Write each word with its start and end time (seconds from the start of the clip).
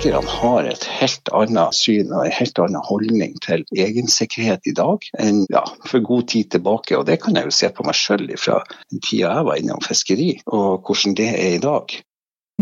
fiskerne 0.00 0.32
har 0.32 0.64
et 0.64 0.84
helt 0.96 1.28
annet 1.36 1.76
syn 1.76 2.12
og 2.14 2.24
en 2.24 2.32
helt 2.32 2.58
annen 2.62 2.80
holdning 2.88 3.34
til 3.44 3.66
egensikkerhet 3.76 4.64
i 4.64 4.72
dag 4.72 5.04
enn 5.20 5.42
ja, 5.52 5.60
for 5.84 6.00
god 6.00 6.28
tid 6.32 6.48
tilbake. 6.54 6.96
Og 6.96 7.04
det 7.06 7.18
kan 7.20 7.36
jeg 7.36 7.44
jo 7.44 7.52
se 7.52 7.68
på 7.68 7.84
meg 7.84 7.98
sjøl 7.98 8.30
fra 8.40 8.62
den 8.88 9.02
tida 9.04 9.34
jeg 9.34 9.44
var 9.44 9.60
innom 9.60 9.82
fiskeri, 9.84 10.30
og 10.46 10.86
hvordan 10.88 11.16
det 11.18 11.28
er 11.28 11.58
i 11.58 11.60
dag. 11.60 11.92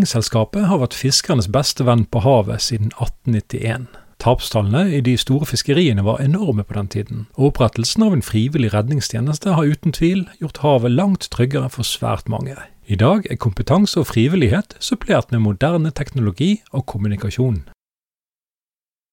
Selskapet 0.03 0.67
har 0.67 0.81
vært 0.83 0.99
fiskernes 0.99 1.47
beste 1.55 1.87
venn 1.87 2.09
på 2.11 2.25
havet 2.27 2.65
siden 2.65 2.91
1891. 2.97 3.87
Tapstallene 4.19 4.97
i 4.99 5.03
de 5.07 5.15
store 5.15 5.47
fiskeriene 5.47 6.03
var 6.03 6.19
enorme 6.25 6.65
på 6.67 6.75
den 6.75 6.91
tiden, 6.91 7.29
og 7.37 7.53
opprettelsen 7.53 8.03
av 8.03 8.17
en 8.17 8.27
frivillig 8.27 8.73
redningstjeneste 8.75 9.55
har 9.55 9.71
uten 9.71 9.95
tvil 9.95 10.27
gjort 10.43 10.59
havet 10.65 10.91
langt 10.91 11.31
tryggere 11.31 11.71
for 11.71 11.87
svært 11.87 12.27
mange. 12.27 12.59
I 12.89 12.97
dag 12.97 13.27
er 13.29 13.37
kompetanse 13.37 14.01
og 14.01 14.07
frivillighet 14.09 14.73
supplert 14.81 15.29
med 15.29 15.43
moderne 15.45 15.91
teknologi 15.93 16.63
og 16.73 16.87
kommunikasjon. 16.89 17.59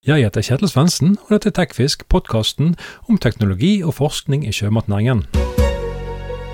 Jeg 0.07 0.23
heter 0.23 0.45
Kjetil 0.47 0.71
Svendsen, 0.71 1.17
og 1.25 1.33
dette 1.33 1.51
er 1.51 1.55
Tekfisk, 1.57 2.05
podkasten 2.07 2.77
om 3.09 3.19
teknologi 3.19 3.81
og 3.83 3.97
forskning 3.97 4.45
i 4.47 4.53
sjømatnæringen. 4.55 5.25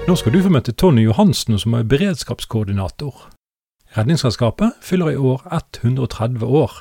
Nå 0.07 0.15
skal 0.17 0.33
du 0.33 0.41
få 0.41 0.49
møte 0.49 0.73
Tony 0.73 1.05
Johansen, 1.05 1.59
som 1.61 1.77
er 1.77 1.85
beredskapskoordinator. 1.85 3.29
Redningsselskapet 3.93 4.81
fyller 4.81 5.13
i 5.13 5.21
år 5.21 5.45
130 5.53 6.41
år. 6.41 6.73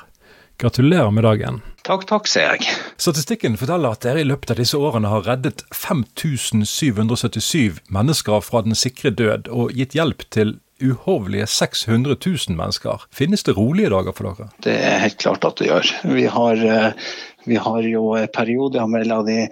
Gratulerer 0.57 1.13
med 1.13 1.29
dagen. 1.29 1.61
Takk, 1.81 2.03
takk, 2.05 2.27
sier 2.29 2.51
jeg. 2.53 2.75
Statistikken 3.01 3.55
forteller 3.57 3.95
at 3.95 4.03
dere 4.05 4.21
i 4.21 4.27
løpet 4.27 4.51
av 4.53 4.59
disse 4.61 4.77
årene 4.77 5.09
har 5.09 5.25
reddet 5.25 5.63
5777 5.73 7.79
mennesker 7.89 8.43
fra 8.45 8.61
den 8.67 8.77
sikre 8.77 9.09
død, 9.09 9.49
og 9.49 9.73
gitt 9.73 9.97
hjelp 9.97 10.21
til 10.29 10.59
uhorvelige 10.81 11.47
600 11.49 12.17
000 12.21 12.57
mennesker. 12.57 13.07
Finnes 13.13 13.45
det 13.47 13.57
rolige 13.57 13.89
dager 13.93 14.13
for 14.17 14.29
dere? 14.29 14.51
Det 14.65 14.77
er 14.77 15.01
helt 15.07 15.17
klart 15.21 15.45
at 15.47 15.57
det 15.57 15.71
gjør. 15.71 15.89
Vi 16.13 16.27
har, 16.35 16.65
eh, 16.65 17.09
vi 17.49 17.57
har 17.57 17.89
jo 17.89 18.13
perioder 18.33 18.85
mellom 18.85 19.25
de 19.25 19.47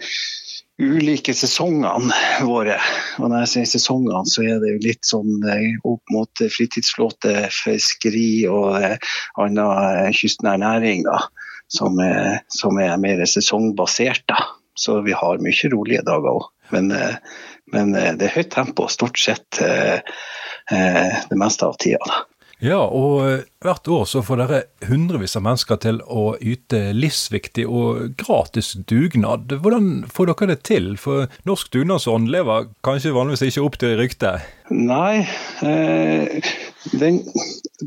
ulike 0.80 1.34
sesongene 1.34 2.14
våre. 2.46 2.78
Og 3.20 3.30
når 3.30 3.44
jeg 3.44 3.52
sier 3.54 3.74
sesongene, 3.74 4.24
så 4.30 4.46
er 4.46 4.62
det 4.62 4.76
jo 4.76 4.86
litt 4.86 5.06
sånn 5.06 5.42
eh, 5.50 5.74
opp 5.84 6.14
mot 6.14 6.46
fritidsflåte, 6.46 7.50
fiskeri 7.54 8.46
og 8.54 8.78
eh, 8.84 8.98
annen 9.42 10.14
kystnær 10.14 10.62
næring. 10.62 11.06
da 11.10 11.26
som 11.70 12.00
er, 12.04 12.42
som 12.54 12.80
er 12.82 12.98
mer 13.02 13.22
sesongbasert. 13.30 14.26
Da. 14.30 14.42
Så 14.80 15.02
vi 15.06 15.16
har 15.18 15.44
mye 15.44 15.72
rolige 15.74 16.06
dager 16.08 16.40
òg. 16.40 16.50
Men, 16.74 16.92
eh, 16.92 17.16
men, 17.74 17.96
eh, 17.96 18.14
det 18.18 18.30
er 18.30 18.38
høyt 18.38 18.52
tempo 18.54 18.88
stort 18.90 19.18
sett 19.20 19.62
eh, 19.62 20.02
det 20.70 21.38
meste 21.38 21.66
av 21.66 21.78
tida. 21.82 22.04
Da. 22.06 22.26
Ja, 22.60 22.80
og 22.84 23.46
hvert 23.64 23.88
år 23.88 24.04
så 24.10 24.20
får 24.26 24.42
dere 24.42 24.58
hundrevis 24.90 25.38
av 25.40 25.46
mennesker 25.46 25.78
til 25.80 26.02
å 26.12 26.34
yte 26.44 26.90
livsviktig 26.92 27.64
og 27.64 28.18
gratis 28.20 28.74
dugnad. 28.90 29.54
Hvordan 29.64 30.04
får 30.12 30.34
dere 30.34 30.50
det 30.52 30.58
til? 30.68 30.90
For 31.00 31.32
norsk 31.48 31.72
dugnadsånd 31.72 32.28
lever 32.34 32.68
kanskje 32.84 33.16
vanligvis 33.16 33.46
ikke 33.48 33.64
opp 33.64 33.80
til 33.80 33.96
ryktet? 34.02 34.50
Nei, 34.76 35.24
eh, 35.64 36.52
den, 37.00 37.22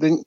den 0.00 0.22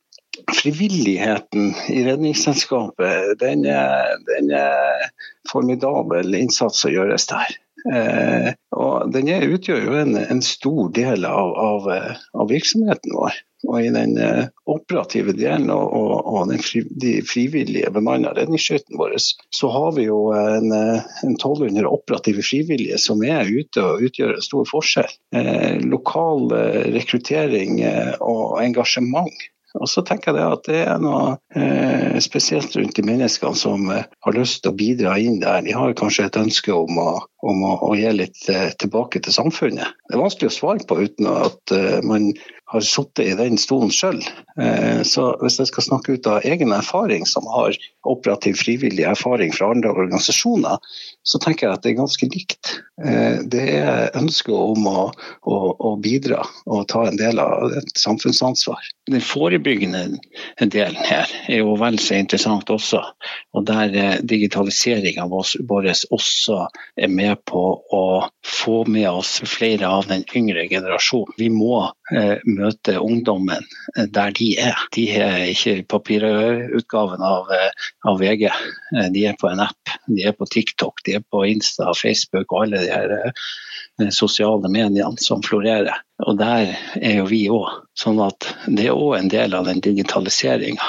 frivilligheten 0.53 1.73
i 1.89 2.03
Redningsselskapet, 2.05 3.35
den 3.39 3.65
er, 3.65 4.15
den 4.29 4.51
er 4.55 5.07
formidabel 5.51 6.35
innsats 6.37 6.83
som 6.83 6.93
gjøres 6.93 7.29
der. 7.31 7.55
Eh, 7.93 8.53
og 8.73 9.11
den 9.13 9.27
er, 9.29 9.45
utgjør 9.53 9.83
jo 9.83 9.97
en, 9.99 10.15
en, 10.17 10.41
stor 10.41 10.87
del 10.95 11.25
av, 11.29 11.51
av, 11.53 11.89
av, 12.33 12.47
virksomheten 12.49 13.13
vår. 13.13 13.37
Og 13.65 13.77
i 13.81 13.91
den 13.93 14.15
eh, 14.21 14.47
operative 14.69 15.33
delen 15.37 15.69
og, 15.73 15.93
og, 15.93 16.13
og 16.25 16.49
den 16.49 16.61
fri, 16.65 16.81
de 17.01 17.15
frivillige 17.25 17.91
bemanna 17.93 18.33
redningsskøytene 18.37 18.99
våre, 18.99 19.21
så 19.21 19.71
har 19.73 19.93
vi 19.97 20.07
jo 20.07 20.19
en, 20.37 20.73
en 20.73 21.35
1200 21.37 21.85
operative 21.89 22.45
frivillige 22.45 22.99
som 23.01 23.21
er 23.25 23.49
ute 23.49 23.85
og 23.85 24.05
utgjør 24.09 24.37
en 24.37 24.47
stor 24.49 24.69
forskjell. 24.69 25.17
Eh, 25.37 25.81
lokal 25.85 26.47
eh, 26.57 26.81
rekruttering 26.97 27.81
eh, 27.85 28.15
og 28.21 28.61
engasjement 28.65 29.45
og 29.79 29.89
så 29.91 30.03
tenker 30.05 30.37
jeg 30.37 30.55
at 30.57 30.67
det 30.69 30.81
er 30.85 31.01
noe 31.01 31.35
eh, 31.55 32.17
spesielt 32.23 32.75
rundt 32.77 32.95
de 32.97 33.05
menneskene 33.05 33.57
som 33.59 33.89
eh, 33.93 34.07
har 34.25 34.37
lyst 34.37 34.63
til 34.63 34.73
å 34.73 34.77
bidra 34.79 35.15
inn 35.21 35.39
der. 35.43 35.63
De 35.65 35.75
har 35.75 35.95
kanskje 35.99 36.27
et 36.29 36.39
ønske 36.39 36.73
om 36.73 36.99
å, 37.01 37.09
om 37.45 37.63
å, 37.67 37.73
å 37.89 37.93
gi 37.97 38.11
litt 38.15 38.49
eh, 38.51 38.71
tilbake 38.81 39.21
til 39.25 39.35
samfunnet. 39.35 39.95
Det 40.07 40.17
er 40.17 40.23
vanskelig 40.23 40.51
å 40.51 40.57
svare 40.57 40.87
på 40.87 40.99
uten 41.01 41.29
at 41.31 41.75
man 42.05 42.31
har 42.71 42.83
sittet 42.85 43.27
i 43.27 43.37
den 43.37 43.59
stolen 43.61 43.91
sjøl. 43.93 44.19
Så 45.05 45.25
hvis 45.41 45.59
jeg 45.61 45.69
skal 45.69 45.85
snakke 45.85 46.15
ut 46.15 46.29
av 46.29 46.45
egen 46.47 46.73
erfaring, 46.73 47.27
som 47.29 47.45
har 47.53 47.77
operativ 48.05 48.59
frivillig 48.61 49.03
erfaring 49.07 49.53
fra 49.53 49.71
andre 49.73 49.91
organisasjoner, 49.93 50.77
så 51.25 51.39
tenker 51.41 51.67
jeg 51.67 51.77
at 51.77 51.85
det 51.85 51.93
er 51.93 52.01
ganske 52.01 52.27
likt. 52.29 52.75
Eh, 53.01 53.41
det 53.51 53.63
er 53.79 54.13
ønsket 54.15 54.53
om 54.55 54.85
å, 54.87 55.05
å, 55.49 55.55
å 55.73 55.95
bidra 56.01 56.43
og 56.69 56.85
ta 56.91 57.07
en 57.09 57.17
del 57.19 57.41
av 57.41 57.73
et 57.79 57.89
samfunnsansvar. 57.97 58.85
Den 59.09 59.23
forebyggende 59.25 60.19
delen 60.61 61.01
her 61.01 61.29
er 61.49 61.63
jo 61.63 61.75
vel 61.81 61.97
så 62.01 62.19
interessant 62.21 62.69
også. 62.71 63.01
Og 63.57 63.65
der 63.67 63.97
eh, 63.97 64.19
digitaliseringa 64.21 65.25
vår 65.31 65.89
også 66.13 66.61
er 67.01 67.11
med 67.11 67.41
på 67.49 67.63
å 67.93 68.05
få 68.45 68.83
med 68.89 69.09
oss 69.09 69.39
flere 69.49 69.89
av 69.89 70.07
den 70.09 70.23
yngre 70.37 70.67
generasjonen. 70.69 71.33
Vi 71.41 71.49
må 71.53 71.87
eh, 72.13 72.37
møte 72.45 72.99
ungdommen 73.01 73.65
der 73.95 74.33
de 74.37 74.51
er. 74.61 74.85
De 74.93 75.07
er 75.17 75.49
ikke 75.49 75.81
papirutgaven 75.89 77.25
av, 77.25 77.49
av, 78.05 78.19
VG. 78.21 78.45
Eh, 78.49 79.07
de 79.13 79.25
er 79.29 79.37
på 79.41 79.49
en 79.49 79.63
app, 79.65 79.95
de 80.07 80.27
er 80.27 80.35
på 80.37 80.47
TikTok, 80.51 81.03
de 81.05 81.17
er 81.19 81.25
på 81.31 81.45
Insta, 81.49 81.91
Facebook 81.97 82.51
og 82.51 82.65
alle 82.65 82.83
de 82.85 82.91
her 82.93 83.15
sosiale 84.11 84.69
mediene 84.71 85.15
som 85.23 85.43
florerer. 85.45 86.01
Og 86.23 86.37
der 86.39 86.71
er 86.95 87.17
jo 87.19 87.27
vi 87.27 87.41
òg. 87.51 87.81
Sånn 87.95 88.19
at 88.23 88.47
det 88.67 88.89
er 88.89 88.95
òg 88.95 89.17
en 89.17 89.29
del 89.31 89.55
av 89.55 89.67
den 89.67 89.81
digitaliseringa. 89.83 90.83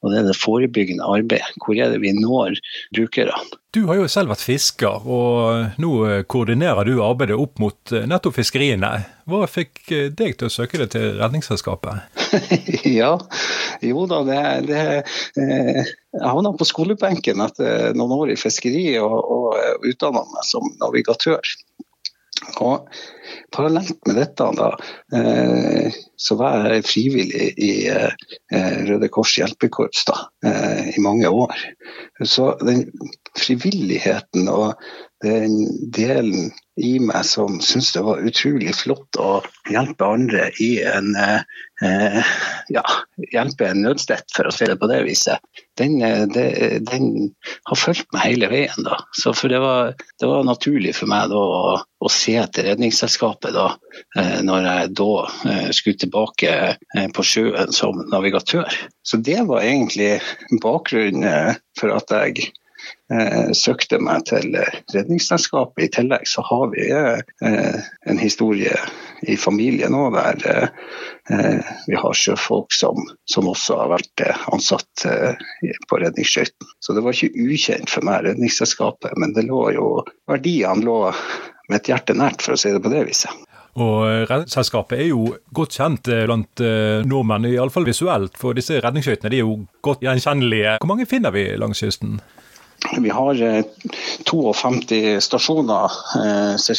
Og 0.00 0.12
det 0.12 0.20
er 0.20 0.28
det 0.28 0.36
forebyggende 0.40 1.04
arbeidet. 1.08 1.56
Hvor 1.64 1.76
er 1.76 1.92
det 1.92 2.00
vi 2.02 2.12
når 2.16 2.60
brukerne? 2.96 3.36
Du 3.70 3.84
har 3.86 4.00
jo 4.00 4.08
selv 4.10 4.32
vært 4.32 4.42
fisker, 4.42 5.04
og 5.06 5.76
nå 5.78 5.90
koordinerer 6.32 6.88
du 6.88 6.96
arbeidet 7.06 7.36
opp 7.38 7.60
mot 7.62 7.92
eh, 7.94 8.02
nettopp 8.10 8.34
fiskeriene. 8.40 8.90
Hva 9.30 9.44
fikk 9.46 9.84
eh, 9.94 10.08
deg 10.10 10.40
til 10.40 10.48
å 10.48 10.50
søke 10.50 10.80
deg 10.80 10.90
til 10.90 11.20
Redningsselskapet? 11.20 12.18
ja, 13.00 13.12
jo 13.86 14.06
da, 14.10 14.24
det, 14.26 14.40
det 14.66 14.80
eh, 15.38 15.84
Jeg 15.86 16.26
havna 16.26 16.50
på 16.58 16.66
skolebenken 16.66 17.44
etter 17.46 17.94
noen 17.94 18.16
år 18.16 18.34
i 18.34 18.40
fiskeri 18.40 18.88
og, 18.98 19.14
og 19.22 19.86
utdanna 19.86 20.24
meg 20.32 20.48
som 20.50 20.66
navigatør. 20.82 21.54
Og 22.56 22.88
parallelt 23.54 23.98
med 24.08 24.18
dette 24.20 24.48
da, 24.58 24.70
eh, 25.16 25.98
så 26.16 26.36
var 26.40 26.68
jeg 26.70 26.86
frivillig 26.88 27.50
i 27.60 27.72
eh, 27.92 28.80
Røde 28.88 29.10
Kors 29.12 29.36
hjelpekorps 29.40 30.06
da, 30.10 30.18
eh, 30.46 30.90
i 30.96 31.04
mange 31.04 31.28
år. 31.28 31.54
Så 32.24 32.52
den 32.64 32.86
frivilligheten 33.38 34.48
og 34.52 34.74
den 35.24 35.56
delen 35.92 36.50
i 36.80 36.94
meg 37.02 37.26
som 37.28 37.58
syntes 37.60 37.92
det 37.92 38.02
var 38.06 38.22
utrolig 38.24 38.72
flott 38.76 39.18
å 39.20 39.40
hjelpe 39.68 40.06
andre 40.08 40.46
i 40.64 40.70
en 40.86 41.12
eh, 41.18 42.30
ja, 42.72 42.84
hjelpe 43.32 43.68
en 43.68 43.82
nødstett, 43.84 44.28
for 44.36 44.48
å 44.48 44.54
si 44.54 44.68
det 44.68 44.78
på 44.80 44.88
det 44.90 45.02
viset, 45.04 45.40
den, 45.80 45.98
eh, 46.04 46.24
den 46.80 47.30
har 47.68 47.80
fulgt 47.80 48.08
meg 48.14 48.26
hele 48.30 48.50
veien. 48.52 48.86
da. 48.86 49.02
Så 49.16 49.34
for 49.36 49.52
det 49.52 49.60
var, 49.60 49.92
det 50.20 50.30
var 50.30 50.48
naturlig 50.48 50.94
for 50.96 51.10
meg 51.10 51.28
da, 51.32 51.40
å, 51.40 51.76
å, 51.80 52.12
se 52.12 52.38
etter 52.40 52.70
Redningsselskapet 52.70 53.19
da, 53.20 53.66
eh, 54.16 54.40
når 54.42 54.66
jeg 54.66 54.94
da 54.98 55.10
eh, 55.50 55.68
skulle 55.76 56.00
tilbake 56.00 56.54
eh, 56.96 57.08
på 57.14 57.24
sjøen 57.26 57.72
som 57.72 58.00
navigatør. 58.10 58.70
Så 59.02 59.16
det 59.16 59.42
var 59.48 59.64
egentlig 59.64 60.20
bakgrunnen 60.62 61.60
for 61.78 61.94
at 61.96 62.10
jeg 62.10 62.50
søkte 63.58 63.98
meg 64.00 64.22
til 64.30 64.54
Redningsselskapet. 64.94 65.82
I 65.84 65.90
tillegg 65.92 66.22
så 66.30 66.40
har 66.46 66.70
vi 66.72 66.86
en 66.88 68.20
historie 68.22 68.72
i 69.28 69.36
familien 69.36 69.92
òg 69.98 70.16
der 70.16 70.70
vi 71.28 71.98
har 72.00 72.16
sjøfolk 72.16 72.72
som, 72.72 73.02
som, 73.28 73.50
også 73.52 73.76
har 73.82 73.92
vært 73.98 74.24
ansatt 74.54 75.04
på 75.90 76.00
redningsskøytene. 76.00 76.70
Så 76.80 76.96
det 76.96 77.04
var 77.04 77.18
ikke 77.18 77.50
ukjent 77.50 77.92
for 77.92 78.06
meg, 78.08 78.24
Redningsselskapet, 78.30 79.12
men 79.20 79.36
det 79.36 79.44
lå 79.50 79.60
jo, 79.76 79.90
verdiene 80.30 80.86
lå 80.86 81.12
et 81.76 81.92
hjerte 81.92 82.16
nært, 82.18 82.42
for 82.44 82.56
å 82.56 82.60
si 82.60 82.72
det 82.74 82.82
på 82.82 82.92
det 82.92 83.06
viset. 83.08 83.46
Og 83.80 84.26
Redningsselskapet 84.26 84.98
er 84.98 85.12
jo 85.12 85.36
godt 85.54 85.76
kjent 85.78 86.10
blant 86.26 86.62
nordmenn, 87.06 87.46
iallfall 87.52 87.86
visuelt, 87.86 88.34
for 88.40 88.58
disse 88.58 88.80
redningsskøytene 88.82 89.30
er 89.30 89.44
jo 89.44 89.60
godt 89.86 90.02
gjenkjennelige. 90.02 90.74
Hvor 90.82 90.90
mange 90.90 91.06
finner 91.08 91.30
vi 91.34 91.46
langs 91.60 91.84
kysten? 91.84 92.18
vi 93.00 93.10
har 93.10 93.64
52 94.24 95.20
stasjoner 95.20 95.90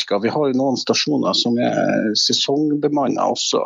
ca. 0.08 0.20
Vi 0.20 0.30
har 0.30 0.54
noen 0.58 0.78
stasjoner 0.78 1.36
som 1.38 1.58
er 1.62 2.12
sesongbemanna 2.18 3.28
også. 3.34 3.62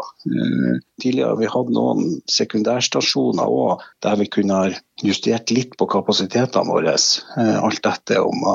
Tidligere 1.01 1.31
har 1.31 1.39
vi 1.39 1.51
hatt 1.51 1.71
noen 1.75 2.19
sekundærstasjoner 2.31 3.47
òg 3.47 3.85
der 4.03 4.19
vi 4.19 4.29
kunne 4.31 4.59
justert 5.03 5.51
litt 5.55 5.77
på 5.79 5.87
kapasitetene 5.91 6.67
våre. 6.69 6.95
Alt 7.37 7.83
dette 7.87 8.21
om 8.21 8.45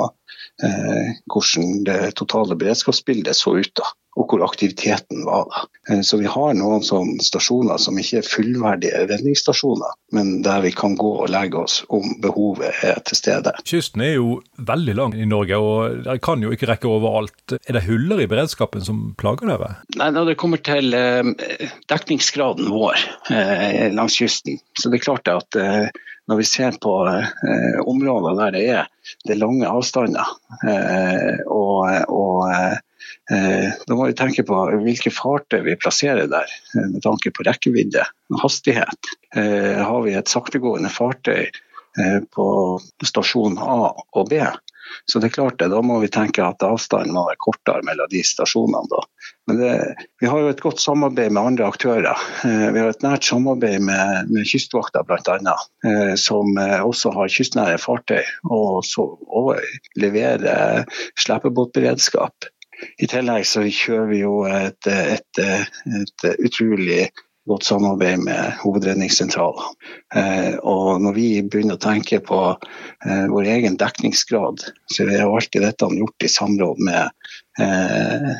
hvordan 0.60 1.84
det 1.86 2.14
totale 2.20 2.56
beredskapsbildet 2.58 3.36
så 3.36 3.56
ut. 3.60 3.72
da 3.76 3.86
og 4.18 4.26
hvor 4.30 4.42
aktiviteten 4.44 5.24
var. 5.26 5.46
da. 5.50 5.94
Eh, 5.94 6.00
så 6.06 6.18
vi 6.20 6.26
har 6.30 6.54
noen 6.58 6.82
sånne 6.84 7.22
stasjoner 7.24 7.78
som 7.82 7.98
ikke 8.00 8.20
er 8.20 8.26
fullverdige 8.26 9.04
redningsstasjoner, 9.10 9.94
men 10.16 10.40
der 10.46 10.64
vi 10.64 10.72
kan 10.76 10.96
gå 10.98 11.12
og 11.22 11.30
legge 11.30 11.62
oss 11.62 11.80
om 11.88 12.16
behovet 12.22 12.82
er 12.86 13.00
til 13.06 13.20
stede. 13.20 13.54
Kysten 13.66 14.04
er 14.04 14.16
jo 14.16 14.40
veldig 14.58 14.96
lang 14.98 15.16
i 15.16 15.28
Norge, 15.28 15.58
og 15.58 16.04
dere 16.06 16.18
kan 16.22 16.42
jo 16.42 16.52
ikke 16.54 16.70
rekke 16.72 16.90
overalt. 16.90 17.56
Er 17.60 17.78
det 17.78 17.86
huller 17.86 18.22
i 18.24 18.28
beredskapen 18.30 18.84
som 18.84 19.10
plager 19.20 19.52
dere? 19.52 19.74
Nei, 19.96 20.10
Når 20.16 20.32
det 20.32 20.38
kommer 20.40 20.62
til 20.64 20.94
eh, 20.96 21.70
dekningsgraden 21.90 22.70
vår 22.72 22.98
eh, 23.30 23.88
langs 23.94 24.18
kysten, 24.18 24.60
så 24.78 24.90
det 24.90 25.00
er 25.00 25.06
klart 25.06 25.30
at 25.30 25.60
når 26.30 26.38
vi 26.38 26.46
ser 26.46 26.76
på 26.82 26.92
eh, 27.10 27.78
områder 27.90 28.36
der 28.38 28.54
det 28.54 28.64
er, 28.74 28.90
det 29.26 29.34
er 29.34 29.40
lange 29.40 29.70
avstander, 29.70 30.34
eh, 30.66 31.42
og, 31.50 31.88
og 32.10 32.30
Eh, 32.50 32.76
da 33.30 33.94
må 33.94 34.08
vi 34.08 34.16
tenke 34.18 34.42
på 34.46 34.60
hvilke 34.82 35.12
fartøy 35.14 35.62
vi 35.66 35.78
plasserer 35.78 36.30
der, 36.30 36.50
eh, 36.74 36.86
med 36.90 37.02
tanke 37.04 37.30
på 37.34 37.46
rekkevidde 37.46 38.02
og 38.32 38.40
hastighet. 38.44 39.12
Eh, 39.36 39.78
har 39.78 40.02
vi 40.06 40.16
et 40.18 40.30
saktegående 40.30 40.90
fartøy 40.90 41.50
på 42.30 42.44
stasjon 43.02 43.56
A 43.58 43.90
og 43.90 44.28
B, 44.30 44.36
så 45.10 45.18
det 45.18 45.26
er 45.26 45.32
klart 45.34 45.56
det, 45.58 45.72
da 45.72 45.80
må 45.82 45.96
vi 45.98 46.10
tenke 46.12 46.44
at 46.44 46.62
avstanden 46.62 47.16
må 47.16 47.24
være 47.26 47.40
kortere 47.42 47.82
mellom 47.86 48.06
de 48.12 48.22
stasjonene. 48.26 48.86
Da. 48.90 49.00
Men 49.50 49.58
det, 49.58 49.72
vi 50.22 50.30
har 50.30 50.38
jo 50.38 50.52
et 50.52 50.62
godt 50.62 50.78
samarbeid 50.78 51.34
med 51.34 51.42
andre 51.42 51.66
aktører. 51.66 52.22
Vi 52.46 52.78
har 52.78 52.92
et 52.92 53.02
nært 53.02 53.26
samarbeid 53.26 53.82
med, 53.82 54.30
med 54.30 54.46
Kystvakta 54.46 55.02
bl.a., 55.02 55.56
som 56.14 56.62
også 56.62 57.10
har 57.18 57.34
kystnære 57.34 57.82
fartøy 57.82 58.22
og, 58.46 58.86
så, 58.86 59.08
og 59.26 59.58
leverer 59.98 60.86
slepebåtberedskap 61.18 62.50
i 62.98 63.08
tillegg 63.10 63.46
så 63.48 63.64
kjører 63.66 64.08
vi 64.10 64.22
jo 64.22 64.36
et, 64.48 64.86
et, 64.90 65.42
et 65.42 66.24
utrolig 66.38 67.10
godt 67.48 67.64
samarbeid 67.64 68.22
med 68.24 68.52
hovedredningssentralen. 68.60 69.74
Eh, 70.14 70.54
og 70.60 71.00
når 71.02 71.16
vi 71.16 71.26
begynner 71.42 71.78
å 71.78 71.82
tenke 71.82 72.20
på 72.24 72.40
eh, 72.52 73.26
vår 73.32 73.50
egen 73.56 73.78
dekningsgrad, 73.80 74.64
så 74.92 75.08
er 75.08 75.24
jo 75.24 75.34
alltid 75.38 75.64
dette 75.66 75.90
gjort 75.96 76.26
i 76.26 76.30
samråd 76.30 76.84
med 76.86 77.02
eh, 77.64 78.30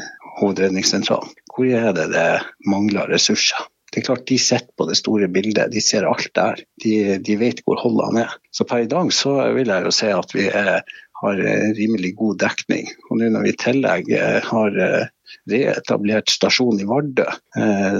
hovedredningssentralen. 0.40 1.36
Hvor 1.50 1.66
er 1.66 1.92
det 1.96 2.10
det 2.14 2.30
mangler 2.70 3.10
ressurser? 3.10 3.68
Det 3.90 4.04
er 4.04 4.06
klart 4.06 4.28
De 4.28 4.36
sitter 4.38 4.70
på 4.78 4.86
det 4.86 5.00
store 5.00 5.26
bildet, 5.32 5.72
de 5.72 5.80
ser 5.82 6.06
alt 6.06 6.30
der. 6.38 6.60
De, 6.84 7.18
de 7.18 7.36
vet 7.40 7.58
hvor 7.66 7.80
holdene 7.82 8.28
er. 8.28 8.36
Så 8.54 8.62
per 8.68 8.84
i 8.84 8.90
dag 8.90 9.10
så 9.14 9.32
vil 9.56 9.72
jeg 9.72 9.88
jo 9.88 9.94
si 9.94 10.12
at 10.14 10.34
vi 10.36 10.46
er 10.46 10.84
har 11.20 11.40
eh, 11.40 11.72
rimelig 11.76 12.14
god 12.18 12.38
dekning. 12.42 12.90
Og 13.08 13.20
nå 13.20 13.30
når 13.32 13.46
vi 13.46 13.54
i 13.54 13.58
tillegg 13.60 14.12
eh, 14.16 14.38
har 14.46 14.78
eh, 14.80 15.08
reetablert 15.50 16.32
stasjon 16.32 16.80
i 16.82 16.86
Vardø, 16.88 17.26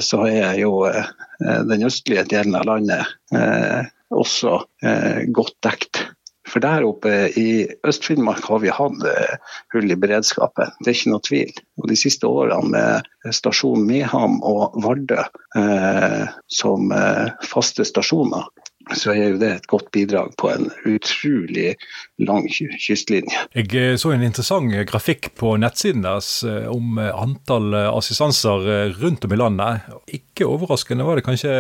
så 0.03 0.25
er 0.27 0.57
jo 0.59 0.81
den 1.39 1.85
østlige 1.87 2.25
delen 2.27 2.57
av 2.59 2.65
landet 2.67 3.07
også 4.11 4.57
godt 5.31 5.55
dekt. 5.63 6.01
For 6.51 6.59
der 6.65 6.83
oppe 6.89 7.13
i 7.39 7.69
Øst-Finnmark 7.87 8.49
har 8.51 8.65
vi 8.65 8.75
hatt 8.75 9.07
hull 9.71 9.95
i 9.95 9.99
beredskapen, 10.03 10.75
det 10.83 10.91
er 10.91 10.99
ikke 10.99 11.13
noe 11.15 11.25
tvil. 11.29 11.55
Og 11.79 11.87
De 11.93 12.01
siste 12.03 12.27
årene 12.27 12.75
med 12.75 13.33
stasjon 13.39 13.87
Meham 13.87 14.41
og 14.43 14.75
Vardø 14.83 15.23
eh, 15.23 16.27
som 16.51 16.91
faste 17.47 17.87
stasjoner, 17.87 18.51
så 18.97 19.13
er 19.15 19.33
jo 19.33 19.41
det 19.41 19.51
et 19.55 19.69
godt 19.71 19.91
bidrag 19.95 20.33
på 20.41 20.51
en 20.53 20.69
utrolig 20.89 21.75
lang 22.23 22.47
kystlinje. 22.51 23.45
Jeg 23.57 23.71
eh, 23.77 23.97
så 24.01 24.13
en 24.15 24.25
interessant 24.27 24.73
grafikk 24.89 25.33
på 25.39 25.55
nettsiden 25.61 26.05
deres 26.05 26.43
eh, 26.47 26.67
om 26.71 26.99
eh, 27.01 27.11
antall 27.15 27.75
assistanser 27.91 28.95
rundt 29.01 29.27
om 29.27 29.35
i 29.35 29.41
landet. 29.41 29.91
Ikke 30.21 30.49
overraskende 30.49 31.07
var 31.07 31.19
det 31.19 31.27
kanskje 31.29 31.55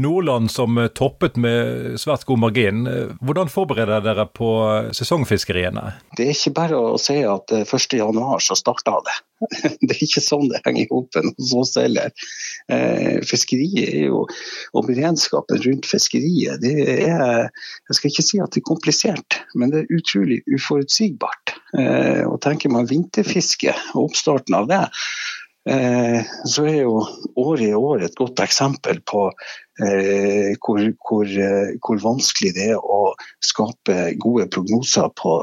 Nordland 0.00 0.50
som 0.52 0.78
toppet 0.94 1.36
med 1.40 1.96
svært 2.00 2.26
god 2.28 2.42
margin. 2.44 2.84
Hvordan 3.20 3.50
forbereder 3.52 4.04
dere 4.04 4.26
på 4.26 4.52
sesongfiskeriene? 4.96 5.90
Det 6.16 6.28
er 6.28 6.36
ikke 6.36 6.54
bare 6.56 6.78
å 6.78 6.94
si 7.00 7.18
at 7.26 7.52
1.1 7.56 8.46
så 8.46 8.58
starta 8.58 9.00
det. 9.06 9.18
Det 9.80 9.94
er 9.94 10.02
ikke 10.04 10.22
sånn 10.22 10.50
det 10.50 10.60
henger 10.66 10.82
i 10.84 10.88
hop 10.90 11.16
hos 11.16 11.52
oss 11.56 11.72
heller. 11.80 12.12
Eh, 12.72 13.20
fiskeriet 13.26 13.88
er 13.88 14.10
jo, 14.10 14.26
og 14.76 14.88
beredskapen 14.88 15.62
rundt 15.64 15.88
fiskeriet, 15.88 16.60
det 16.60 16.74
er 16.84 17.48
Jeg 17.48 17.96
skal 17.96 18.10
ikke 18.10 18.26
si 18.26 18.40
at 18.42 18.52
det 18.52 18.60
er 18.60 18.68
komplisert, 18.68 19.40
men 19.54 19.72
det 19.72 19.82
er 19.82 19.96
utrolig 19.96 20.40
uforutsigbart. 20.54 21.56
Eh, 21.78 22.22
og 22.26 22.40
tenker 22.44 22.72
man 22.72 22.88
vinterfiske 22.90 23.74
og 23.94 24.10
oppstarten 24.10 24.56
av 24.58 24.68
det, 24.70 24.82
eh, 24.84 25.39
så 25.68 26.62
er 26.64 26.78
jo 26.86 27.02
året 27.36 27.66
i 27.66 27.74
år 27.76 28.06
et 28.06 28.14
godt 28.16 28.40
eksempel 28.40 29.02
på 29.04 29.26
eh, 29.84 30.56
hvor, 30.60 30.82
hvor, 31.06 31.24
eh, 31.26 31.72
hvor, 31.80 32.00
vanskelig 32.02 32.54
det 32.56 32.68
er 32.74 32.80
å 32.80 33.14
skape 33.44 34.12
gode 34.22 34.48
prognoser 34.52 35.10
på, 35.20 35.34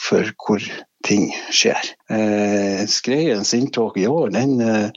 for 0.00 0.34
hvor 0.44 0.66
ting 1.06 1.30
skjer. 1.54 1.92
Eh, 2.10 2.84
skreiens 2.90 3.54
inntog 3.56 3.98
i 4.00 4.06
år, 4.10 4.30
den, 4.34 4.58
eh, 4.60 4.90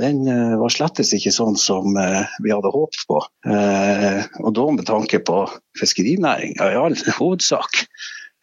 den 0.00 0.26
eh, 0.28 0.56
var 0.60 0.72
slettes 0.72 1.14
ikke 1.16 1.34
sånn 1.34 1.58
som 1.60 1.96
eh, 2.00 2.24
vi 2.44 2.54
hadde 2.54 2.74
håpet 2.74 3.06
på. 3.08 3.22
Eh, 3.48 4.22
og 4.42 4.52
da 4.58 4.68
med 4.74 4.86
tanke 4.88 5.22
på 5.24 5.44
fiskerinæringa 5.78 6.72
i 6.72 6.80
all 6.80 6.98
hovedsak. 7.18 7.84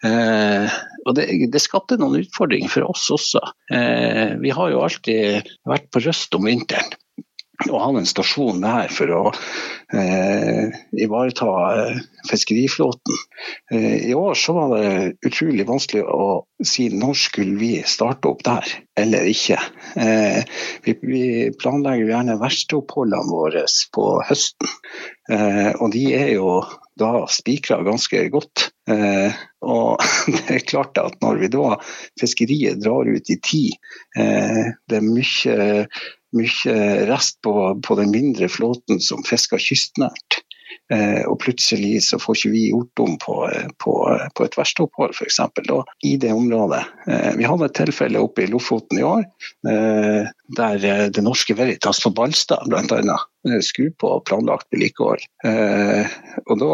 Eh, 0.04 0.80
og 1.04 1.16
det, 1.18 1.28
det, 1.52 1.62
skapte 1.64 2.00
noen 2.00 2.22
utfordringer 2.24 2.72
for 2.72 2.88
oss 2.88 3.10
også. 3.12 3.42
vi 4.40 4.52
har 4.56 4.70
jo 4.72 4.84
alltid 4.86 5.50
vært 5.68 5.90
på 5.92 6.00
røst 6.06 6.36
om 6.38 6.48
vinteren 6.48 6.94
og 7.70 7.80
hadde 7.80 8.02
en 8.02 8.10
stasjon 8.10 8.64
der 8.64 8.90
for 8.92 9.12
å 9.14 9.22
eh, 9.94 10.74
ivareta 11.06 11.50
eh, 11.78 12.00
fiskeriflåten. 12.30 13.20
Eh, 13.72 14.10
I 14.10 14.16
år 14.18 14.36
så 14.40 14.56
var 14.58 14.74
det 14.74 15.14
utrolig 15.28 15.68
vanskelig 15.68 16.04
å 16.04 16.28
si 16.66 16.90
når 16.92 17.20
skulle 17.20 17.58
vi 17.62 17.72
starte 17.88 18.32
opp 18.32 18.44
der, 18.48 18.68
eller 19.00 19.30
ikke. 19.30 19.60
Eh, 20.00 20.42
vi, 20.86 20.98
vi, 21.06 21.24
planlegger 21.60 22.10
gjerne 22.10 22.40
verkstedoppholdene 22.42 23.30
våre 23.32 23.66
på 23.96 24.08
høsten, 24.28 24.74
eh, 25.32 25.72
og 25.78 25.94
de 25.94 26.08
er 26.18 26.34
jo 26.36 26.58
da 27.00 27.26
spikra 27.32 27.82
ganske 27.86 28.26
godt. 28.34 28.70
Eh, 28.90 29.36
og 29.66 30.04
det 30.34 30.58
er 30.58 30.68
klart 30.68 31.00
at 31.02 31.20
når 31.24 31.42
vi 31.44 31.52
da 31.54 31.78
fiskeriet 32.22 32.84
drar 32.84 33.10
ut 33.10 33.32
i 33.32 33.40
tid, 33.44 33.80
det 34.14 35.00
er 35.00 35.08
mye 35.08 35.86
mye 36.34 36.76
rest 37.10 37.40
på, 37.46 37.54
på 37.86 37.96
den 38.00 38.12
mindre 38.14 38.50
flåten 38.50 39.02
som 39.04 39.24
fisker 39.26 39.62
kystnært. 39.62 40.40
Eh, 40.94 41.24
og 41.30 41.40
plutselig 41.42 42.04
så 42.08 42.20
får 42.22 42.38
ikke 42.38 42.52
vi 42.54 42.64
gjort 42.70 43.02
om 43.04 43.18
på, 43.22 43.36
på, 43.82 43.94
på 44.36 44.46
et 44.46 44.58
verkstedopphold 44.58 45.16
f.eks. 45.16 45.40
i 46.06 46.16
det 46.22 46.32
området. 46.34 46.82
Eh, 47.08 47.30
vi 47.40 47.48
hadde 47.50 47.70
et 47.70 47.78
tilfelle 47.78 48.22
oppe 48.24 48.46
i 48.46 48.50
Lofoten 48.52 49.02
i 49.02 49.06
år 49.08 49.24
eh, 49.70 50.32
der 50.58 50.88
eh, 50.90 51.06
Det 51.14 51.24
Norske 51.26 51.56
Veritas 51.58 52.02
på 52.04 52.14
Balstad 52.16 52.68
bl.a. 52.70 53.18
Eh, 53.50 53.60
skulle 53.66 53.96
på 54.00 54.16
planlagt 54.28 54.70
vedlikehold. 54.74 55.26
Eh, 55.46 56.18
og 56.48 56.60
da, 56.62 56.72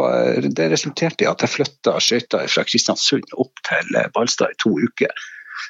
Det 0.47 0.71
resulterte 0.73 1.25
i 1.25 1.29
at 1.31 1.45
jeg 1.45 1.55
flytta 1.57 1.97
skøyta 2.03 2.45
fra 2.47 2.65
Kristiansund 2.67 3.37
opp 3.37 3.65
til 3.67 4.01
Balstad 4.15 4.55
i 4.55 4.59
to 4.61 4.75
uker 4.79 5.13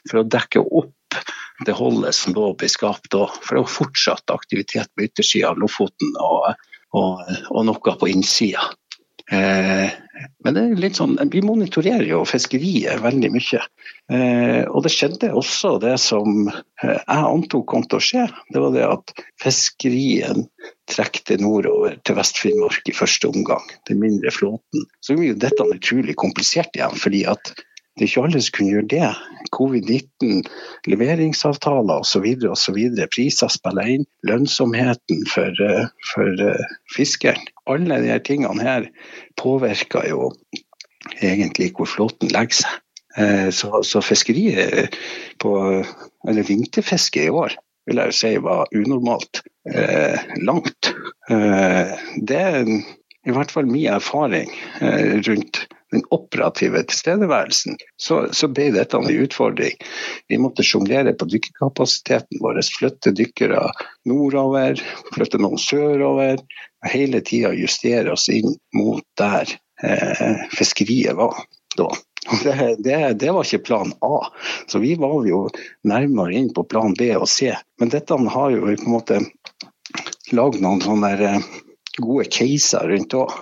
for 0.09 0.21
å 0.21 0.27
dekke 0.27 0.63
opp 0.63 0.95
det 1.65 1.75
holdet 1.75 2.15
som 2.15 2.35
lå 2.35 2.53
ble 2.57 2.69
skapt 2.71 3.11
da. 3.13 3.25
For 3.43 3.57
det 3.57 3.63
var 3.65 3.73
fortsatt 3.73 4.33
aktivitet 4.33 4.91
på 4.95 5.07
yttersida 5.07 5.51
av 5.51 5.61
Lofoten 5.61 6.13
og, 6.23 6.53
og, 6.97 7.25
og, 7.49 7.65
noe 7.67 7.97
på 7.99 8.09
innsida. 8.11 8.69
Eh, 9.31 9.89
men 10.43 10.55
det 10.55 10.61
er 10.63 10.79
litt 10.81 10.97
sånn, 10.97 11.17
vi 11.29 11.41
monitorerer 11.45 12.07
jo 12.09 12.23
fiskeriet 12.27 13.01
veldig 13.03 13.29
mye. 13.33 13.61
Eh, 14.09 14.63
og 14.65 14.83
det 14.85 14.91
skjedde 14.95 15.29
også 15.37 15.75
det 15.83 15.95
som 16.01 16.49
eh, 16.49 16.97
jeg 16.97 17.27
antok 17.29 17.67
kom 17.69 17.85
til 17.85 17.99
å 17.99 18.05
skje. 18.07 18.25
Det 18.49 18.63
var 18.63 18.73
det 18.75 18.87
at 18.87 19.13
fiskerien 19.43 20.47
trekte 20.89 21.37
nordover 21.37 21.99
til 22.07 22.17
Vest-Finnmark 22.17 22.89
i 22.89 22.95
første 22.97 23.29
omgang. 23.29 23.69
Den 23.89 24.01
mindre 24.01 24.33
flåten. 24.33 24.87
Så 25.05 25.17
jo 25.19 25.37
dette 25.37 25.67
utrolig 25.77 26.17
komplisert 26.17 26.73
igjen. 26.79 26.97
fordi 26.97 27.25
at 27.29 27.53
det 27.99 28.05
er 28.05 28.09
ikke 28.09 28.23
alle 28.25 28.41
som 28.41 28.55
kunne 28.55 28.73
gjøre 28.73 28.89
det. 28.93 29.09
Covid-19, 29.55 30.41
leveringsavtaler 30.87 31.99
osv. 31.99 32.25
osv. 32.47 32.79
Priser 33.11 33.51
spiller 33.51 33.93
inn. 33.95 34.05
Lønnsomheten 34.29 35.25
for, 35.27 35.63
for 36.13 36.43
uh, 36.47 36.75
fiskeren. 36.95 37.43
Alle 37.69 37.99
disse 38.05 38.19
tingene 38.31 38.63
her 38.63 38.87
påvirker 39.41 40.07
jo 40.09 40.29
egentlig 41.19 41.73
hvor 41.75 41.89
flåten 41.89 42.31
legger 42.31 42.63
seg. 42.63 42.85
Så, 43.51 43.81
så 43.83 43.99
fiskeriet 44.05 44.93
på, 45.41 45.51
eller 46.29 46.45
vinterfisket 46.47 47.25
i 47.25 47.31
år 47.33 47.55
vil 47.89 47.99
jeg 47.99 48.11
jo 48.11 48.17
si 48.19 48.31
var 48.45 48.69
unormalt 48.75 49.41
eh, 49.73 50.29
langt. 50.45 50.91
Eh, 51.31 51.95
det 52.29 52.37
er 52.37 52.69
i 52.69 53.33
hvert 53.33 53.51
fall 53.53 53.69
min 53.69 53.89
erfaring 53.91 54.51
eh, 54.81 55.17
rundt 55.25 55.65
den 55.91 56.03
operative 56.13 56.83
tilstedeværelsen, 56.83 57.77
så, 57.97 58.21
så, 58.31 58.47
ble 58.47 58.69
dette 58.75 58.97
en 58.97 59.09
utfordring. 59.09 59.77
Vi 60.29 60.37
måtte 60.41 60.65
sjonglere 60.65 61.15
på 61.17 61.27
dykkerkapasiteten 61.29 62.41
vår, 62.43 62.61
flytte 62.77 63.13
dykkere 63.17 63.63
nordover, 64.09 64.81
flytte 65.15 65.41
noen 65.41 65.61
sørover. 65.61 66.43
og 66.83 66.91
Hele 66.93 67.23
tida 67.25 67.53
justere 67.57 68.13
oss 68.13 68.29
inn 68.33 68.53
mot 68.77 69.03
der 69.19 69.49
eh, 69.83 70.45
fiskeriet 70.53 71.17
var 71.17 71.41
da. 71.77 71.89
Det, 72.43 72.75
det, 72.83 73.13
det, 73.13 73.31
var 73.31 73.47
ikke 73.47 73.65
plan 73.65 73.93
A, 74.05 74.27
så 74.67 74.81
vi 74.83 74.91
var 74.99 75.23
jo 75.25 75.45
nærmere 75.87 76.35
inn 76.35 76.51
på 76.53 76.65
plan 76.69 76.93
B 76.93 77.07
og 77.15 77.29
C. 77.31 77.53
Men 77.79 77.89
dette 77.89 78.17
har 78.35 78.51
jo 78.53 78.67
på 78.67 78.75
en 78.75 78.91
måte 78.91 79.21
lagd 80.35 80.59
noen 80.61 80.83
sånne 80.83 81.13
der, 81.15 81.39
eh, 81.39 81.47
gode 82.03 82.25
caser 82.31 82.89
rundt 82.91 83.15
òg. 83.17 83.33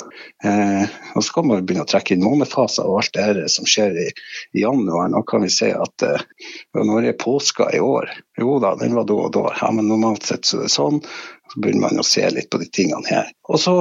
Eh, 0.45 0.97
og 1.15 1.25
så 1.25 1.35
kan 1.35 1.47
man 1.49 1.65
begynne 1.65 1.85
å 1.85 1.89
trekke 1.89 2.15
inn 2.15 2.25
månefaser 2.25 2.87
og 2.87 3.01
alt 3.01 3.17
det 3.17 3.47
som 3.53 3.67
skjer 3.69 3.97
i, 4.03 4.07
i, 4.09 4.61
januar. 4.63 5.09
Nå 5.13 5.23
kan 5.29 5.45
vi 5.45 5.51
si 5.53 5.71
at 5.73 6.05
eh, 6.05 6.25
når 6.77 7.11
er 7.11 7.19
påska 7.21 7.71
i 7.75 7.81
år? 7.83 8.11
Jo 8.39 8.59
da, 8.63 8.75
den 8.79 8.97
var 8.97 9.07
da 9.09 9.19
og 9.27 9.33
da. 9.37 9.47
Ja, 9.61 9.71
men 9.73 9.89
normalt 9.91 10.27
sett 10.29 10.47
så 10.47 10.61
er 10.61 10.67
det 10.67 10.75
sånn. 10.75 11.01
Så 11.53 11.61
begynner 11.63 11.87
man 11.87 12.03
å 12.03 12.07
se 12.07 12.25
litt 12.33 12.51
på 12.51 12.61
de 12.61 12.69
tingene 12.73 13.07
her. 13.09 13.31
Og 13.47 13.61
så 13.63 13.79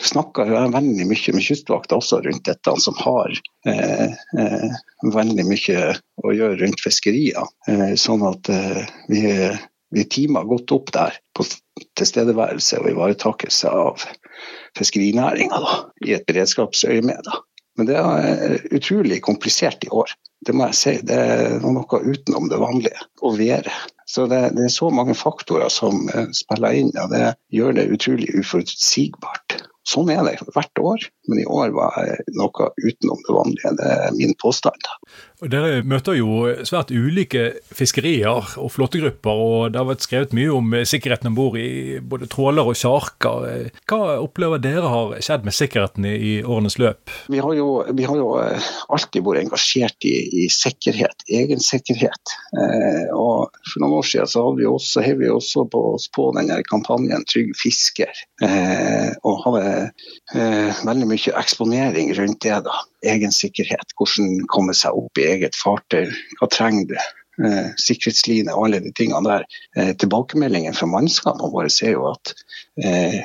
snakker 0.00 0.48
jeg 0.50 0.72
veldig 0.74 1.06
mye 1.08 1.34
med 1.36 1.44
Kystvakta 1.44 1.98
også 1.98 2.20
rundt 2.24 2.46
dette, 2.48 2.74
som 2.82 2.96
har 3.00 3.34
eh, 3.68 4.14
eh, 4.38 4.78
veldig 5.14 5.46
mye 5.48 5.82
å 6.24 6.34
gjøre 6.34 6.60
rundt 6.62 6.82
fiskerier. 6.84 7.50
Eh, 7.68 7.92
sånn 8.00 8.24
at 8.28 8.50
eh, 8.52 8.82
vi 9.10 9.24
vi 9.90 10.06
teama 10.06 10.44
godt 10.46 10.72
opp 10.76 10.92
der 10.94 11.16
på 11.36 11.46
tilstedeværelse 11.98 12.80
og 12.80 12.90
ivaretakelse 12.92 13.70
av 13.70 14.02
fiskerinæringa 14.78 15.60
i 16.06 16.14
et 16.16 16.26
beredskapsøyemed. 16.28 17.30
Men 17.78 17.88
det 17.88 17.96
er 17.96 18.58
utrolig 18.76 19.20
komplisert 19.24 19.86
i 19.86 19.90
år. 19.94 20.12
Det 20.46 20.54
må 20.56 20.68
jeg 20.68 20.78
si. 20.78 20.92
Det 21.06 21.16
er 21.16 21.58
noe 21.64 22.00
utenom 22.00 22.48
det 22.50 22.60
vanlige 22.60 23.06
å 23.24 23.32
være. 23.36 23.72
Så 24.10 24.26
det, 24.30 24.40
det, 24.56 24.66
er 24.66 24.74
så 24.74 24.90
mange 24.92 25.14
faktorer 25.14 25.70
som 25.72 26.08
eh, 26.10 26.30
spiller 26.34 26.76
inn, 26.80 26.90
og 26.98 27.12
det 27.12 27.34
gjør 27.54 27.76
det 27.78 27.90
utrolig 27.94 28.30
uforutsigbart. 28.40 29.60
Sånn 29.86 30.10
er 30.12 30.24
det 30.26 30.36
hvert 30.54 30.82
år, 30.82 31.06
men 31.30 31.42
i 31.42 31.48
år 31.48 31.72
var 31.76 31.96
noe 32.36 32.70
utenom 32.82 33.20
det 33.26 33.36
vanlige. 33.36 33.74
Det 33.80 33.90
er 33.96 34.16
min 34.16 34.34
påstand. 34.40 34.90
Og 35.40 35.48
Dere 35.52 35.80
møter 35.86 36.18
jo 36.18 36.50
svært 36.68 36.92
ulike 36.92 37.46
fiskerier 37.72 38.50
og 38.60 38.68
flåtegrupper, 38.74 39.40
og 39.44 39.72
det 39.72 39.80
har 39.80 39.88
vært 39.88 40.04
skrevet 40.04 40.34
mye 40.36 40.52
om 40.52 40.74
sikkerheten 40.84 41.30
om 41.30 41.38
bord 41.38 41.56
i 41.60 41.98
både 42.02 42.28
tråler 42.30 42.68
og 42.68 42.76
sjarker. 42.76 43.70
Hva 43.88 44.18
opplever 44.20 44.60
dere 44.60 44.90
har 44.92 45.14
skjedd 45.24 45.46
med 45.46 45.56
sikkerheten 45.56 46.06
i, 46.10 46.40
årenes 46.44 46.76
løp? 46.80 47.12
Vi 47.32 47.40
har, 47.40 47.54
jo, 47.56 47.68
vi 47.96 48.04
har, 48.06 48.18
jo, 48.20 48.34
eh, 48.42 48.68
alltid 48.92 49.24
vært 49.24 49.44
engasjert 49.46 50.08
i, 50.08 50.14
i 50.42 50.46
sikkerhet, 50.52 51.24
egen 51.40 51.62
sikkerhet. 51.64 52.34
Eh, 52.56 53.08
og 53.16 53.56
for 53.64 53.82
noen 53.82 53.98
år 54.00 54.08
siden 54.10 54.30
så 54.30 54.44
hadde 54.44 54.60
vi 54.60 54.68
også, 54.68 55.04
hev 55.06 55.20
vi 55.22 55.30
også 55.32 55.66
på 55.72 55.82
oss 55.94 56.08
på 56.12 56.30
denne 56.36 56.60
kampanjen 56.68 57.24
Trygg 57.30 57.52
fisker. 57.58 58.12
Eh, 58.44 59.10
og 59.26 59.44
har 59.46 59.60
eh, 59.70 60.84
veldig 60.86 61.08
mye 61.10 61.19
eksponering 61.28 62.14
rundt 62.16 62.42
det. 62.42 62.64
da 62.64 62.76
egen 63.06 63.32
sikkerhet. 63.32 63.94
Hvordan 63.98 64.42
komme 64.52 64.74
seg 64.76 64.96
opp 64.96 65.20
i 65.20 65.26
eget 65.30 65.56
fartøy. 65.58 66.10
Hva 66.40 66.50
trenger 66.52 66.92
du? 66.92 66.98
Eh, 67.40 67.70
sikkerhetsline 67.80 68.52
og 68.52 68.66
alle 68.66 68.82
de 68.84 68.92
tingene 68.96 69.24
der. 69.24 69.46
Eh, 69.76 69.92
tilbakemeldingen 69.96 70.76
fra 70.76 70.88
mannskapene 70.90 71.52
våre 71.54 71.70
er 71.70 71.94
jo 71.94 72.10
at 72.10 72.34
eh, 72.84 73.22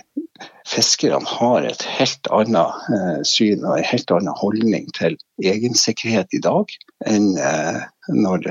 fiskerne 0.67 1.27
har 1.29 1.65
et 1.67 1.83
helt 1.97 2.29
annet 2.33 2.87
eh, 2.95 3.19
syn 3.27 3.63
og 3.63 3.77
en 3.77 3.87
helt 3.87 4.11
annen 4.11 4.39
holdning 4.39 4.87
til 4.97 5.17
egensikkerhet 5.43 6.33
i 6.35 6.41
dag 6.43 6.71
enn 7.07 7.35
eh, 7.37 7.83
når 8.13 8.43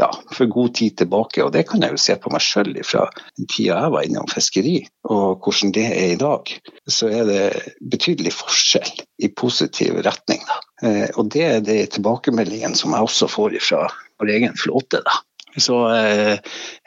ja, 0.00 0.08
for 0.32 0.48
god 0.48 0.74
tid 0.78 0.94
tilbake. 0.96 1.42
Og 1.44 1.50
det 1.52 1.66
kan 1.68 1.82
jeg 1.84 1.92
jo 1.92 2.00
se 2.00 2.16
på 2.16 2.30
meg 2.32 2.40
sjøl 2.40 2.70
fra 2.88 3.02
den 3.36 3.48
tida 3.52 3.76
jeg 3.82 3.92
var 3.92 4.06
innom 4.06 4.30
fiskeri, 4.30 4.78
og 5.12 5.44
hvordan 5.44 5.74
det 5.76 5.84
er 5.90 6.14
i 6.14 6.20
dag. 6.20 6.54
Så 6.88 7.10
er 7.12 7.28
det 7.28 7.42
betydelig 7.92 8.32
forskjell 8.32 9.04
i 9.20 9.28
positiv 9.28 10.00
retning. 10.06 10.40
Da. 10.48 10.56
Eh, 10.88 11.06
og 11.18 11.28
det 11.34 11.44
er 11.50 11.62
de 11.64 11.78
tilbakemeldingene 11.98 12.78
som 12.78 12.96
jeg 12.96 13.10
også 13.10 13.28
får 13.30 13.60
fra 13.64 13.84
vår 14.20 14.34
egen 14.38 14.56
flåte. 14.58 15.04
da. 15.04 15.20
Så 15.56 15.76
eh, 15.94 16.38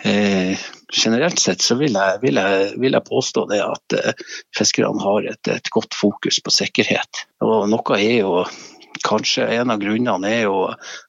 eh, 0.04 0.60
generelt 1.04 1.40
sett 1.40 1.62
så 1.64 1.78
vil 1.80 1.96
jeg, 1.96 2.20
vil 2.22 2.40
jeg, 2.40 2.72
vil 2.82 2.98
jeg 2.98 3.08
påstå 3.08 3.46
det 3.52 3.62
at 3.64 3.96
eh, 3.96 4.26
fiskerne 4.58 5.04
har 5.04 5.30
et, 5.32 5.52
et, 5.54 5.72
godt 5.72 5.96
fokus 5.96 6.42
på 6.44 6.54
sikkerhet. 6.54 7.24
Og 7.46 7.70
noe 7.72 8.00
er 8.00 8.20
jo 8.22 8.42
Kanskje 9.06 9.48
en 9.60 9.74
av 9.74 9.82
grunnene 9.82 10.32
er 10.32 10.44
jo 10.48 10.66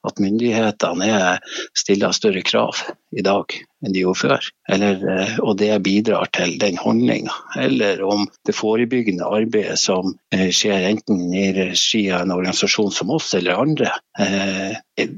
at 0.08 0.22
myndighetene 0.22 1.38
stiller 1.76 2.16
større 2.16 2.44
krav 2.46 2.84
i 3.16 3.24
dag 3.24 3.54
enn 3.84 3.94
de 3.94 4.02
gjorde 4.02 4.20
før. 4.20 4.46
Eller, 4.74 5.02
eh, 5.12 5.34
og 5.38 5.56
det 5.60 5.70
bidrar 5.86 6.30
til 6.34 6.56
den 6.60 6.78
holdninga. 6.80 7.34
Eller 7.62 8.02
om 8.04 8.26
det 8.46 8.56
forebyggende 8.56 9.26
arbeidet 9.26 9.78
som 9.80 10.14
eh, 10.34 10.48
skjer 10.54 10.88
enten 10.90 11.28
i 11.30 11.46
regi 11.56 12.04
av 12.10 12.24
en 12.24 12.34
organisasjon 12.34 12.90
som 12.94 13.12
oss 13.14 13.30
eller 13.38 13.60
andre, 13.62 13.92
eh, 14.18 14.74
er 14.98 15.12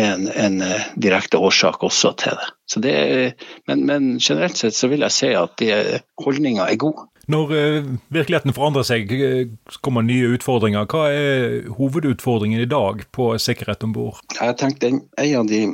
en, 0.00 0.28
en 0.32 0.62
direkte 0.96 1.38
årsak 1.38 1.84
også 1.86 2.14
til 2.22 2.38
det. 2.40 2.80
det 2.82 2.96
men, 3.68 3.84
men, 3.86 4.08
generelt 4.18 4.56
sett 4.56 4.74
så 4.74 4.88
vil 4.90 5.04
jeg 5.04 5.14
si 5.14 5.34
at 5.36 5.62
holdninga 6.24 6.66
er 6.66 6.80
god. 6.80 7.04
Når 7.32 7.54
eh, 7.58 7.88
virkeligheten 8.14 8.54
forandrer 8.54 8.86
seg, 8.86 9.10
eh, 9.12 9.48
kommer 9.82 10.04
nye 10.06 10.30
utfordringer. 10.36 10.86
Hva 10.90 11.08
er 11.10 11.66
hovedutfordringen 11.74 12.62
i 12.62 12.70
dag 12.70 13.02
på 13.16 13.32
sikkerhet 13.42 13.82
om 13.86 13.96
bord? 13.96 14.22
Jeg 14.38 14.58
tenkte 14.60 14.92
En 14.94 15.34
av 15.40 15.50
de 15.50 15.64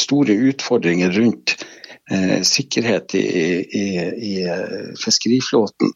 store 0.00 0.32
utfordringene 0.48 1.12
rundt 1.12 1.56
eh, 2.10 2.40
sikkerhet 2.48 3.14
i, 3.18 3.26
i, 3.60 3.86
i, 4.00 4.32
eh, 4.48 4.92
fiskeriflåten 5.02 5.92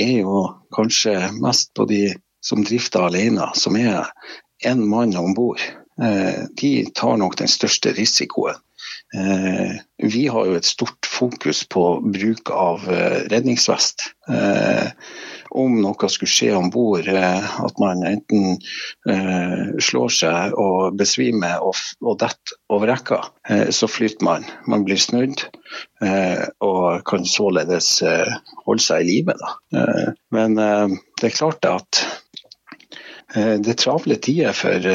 er 0.00 0.22
jo 0.22 0.46
kanskje 0.72 1.18
mest 1.42 1.74
på 1.76 1.84
de 1.90 2.06
som 2.42 2.64
drifter 2.64 3.04
alene, 3.06 3.50
som 3.54 3.76
er 3.76 4.08
én 4.66 4.80
mann 4.88 5.12
om 5.20 5.34
bord. 5.36 5.60
Eh, 6.02 6.48
de 6.58 6.72
tar 6.96 7.18
nok 7.20 7.36
den 7.38 7.50
største 7.50 7.92
risikoen. 7.98 8.56
Eh, 9.16 9.72
vi 10.12 10.26
har 10.28 10.46
jo 10.48 10.56
et 10.56 10.66
stort 10.66 11.06
fokus 11.08 11.62
på 11.68 11.84
bruk 12.14 12.50
av 12.50 12.86
eh, 12.88 13.18
redningsvest. 13.32 14.06
Eh, 14.32 14.88
om 15.52 15.74
noe 15.84 16.08
skulle 16.08 16.32
skje 16.32 16.48
om 16.56 16.70
bord, 16.72 17.08
at 17.12 17.80
man 17.82 18.00
enten 18.08 18.54
slår 19.84 20.14
seg 20.16 20.54
og 20.56 20.96
besvimer 20.96 21.60
og, 21.60 21.76
og 22.00 22.16
detter 22.22 22.56
over 22.72 22.88
rekka, 22.88 23.18
så 23.68 23.88
flyter 23.90 24.24
man. 24.24 24.46
Man 24.64 24.86
blir 24.88 24.96
snudd 24.96 25.44
og 26.64 27.04
kan 27.04 27.28
således 27.28 27.90
holde 28.00 28.80
seg 28.86 29.04
i 29.04 29.10
live. 29.10 29.36
Men 30.32 30.56
det 30.56 31.28
er 31.28 31.36
klart 31.36 31.68
at 31.68 32.00
det 33.36 33.74
er 33.74 33.80
travle 33.84 34.16
tider 34.24 34.56
for, 34.56 34.88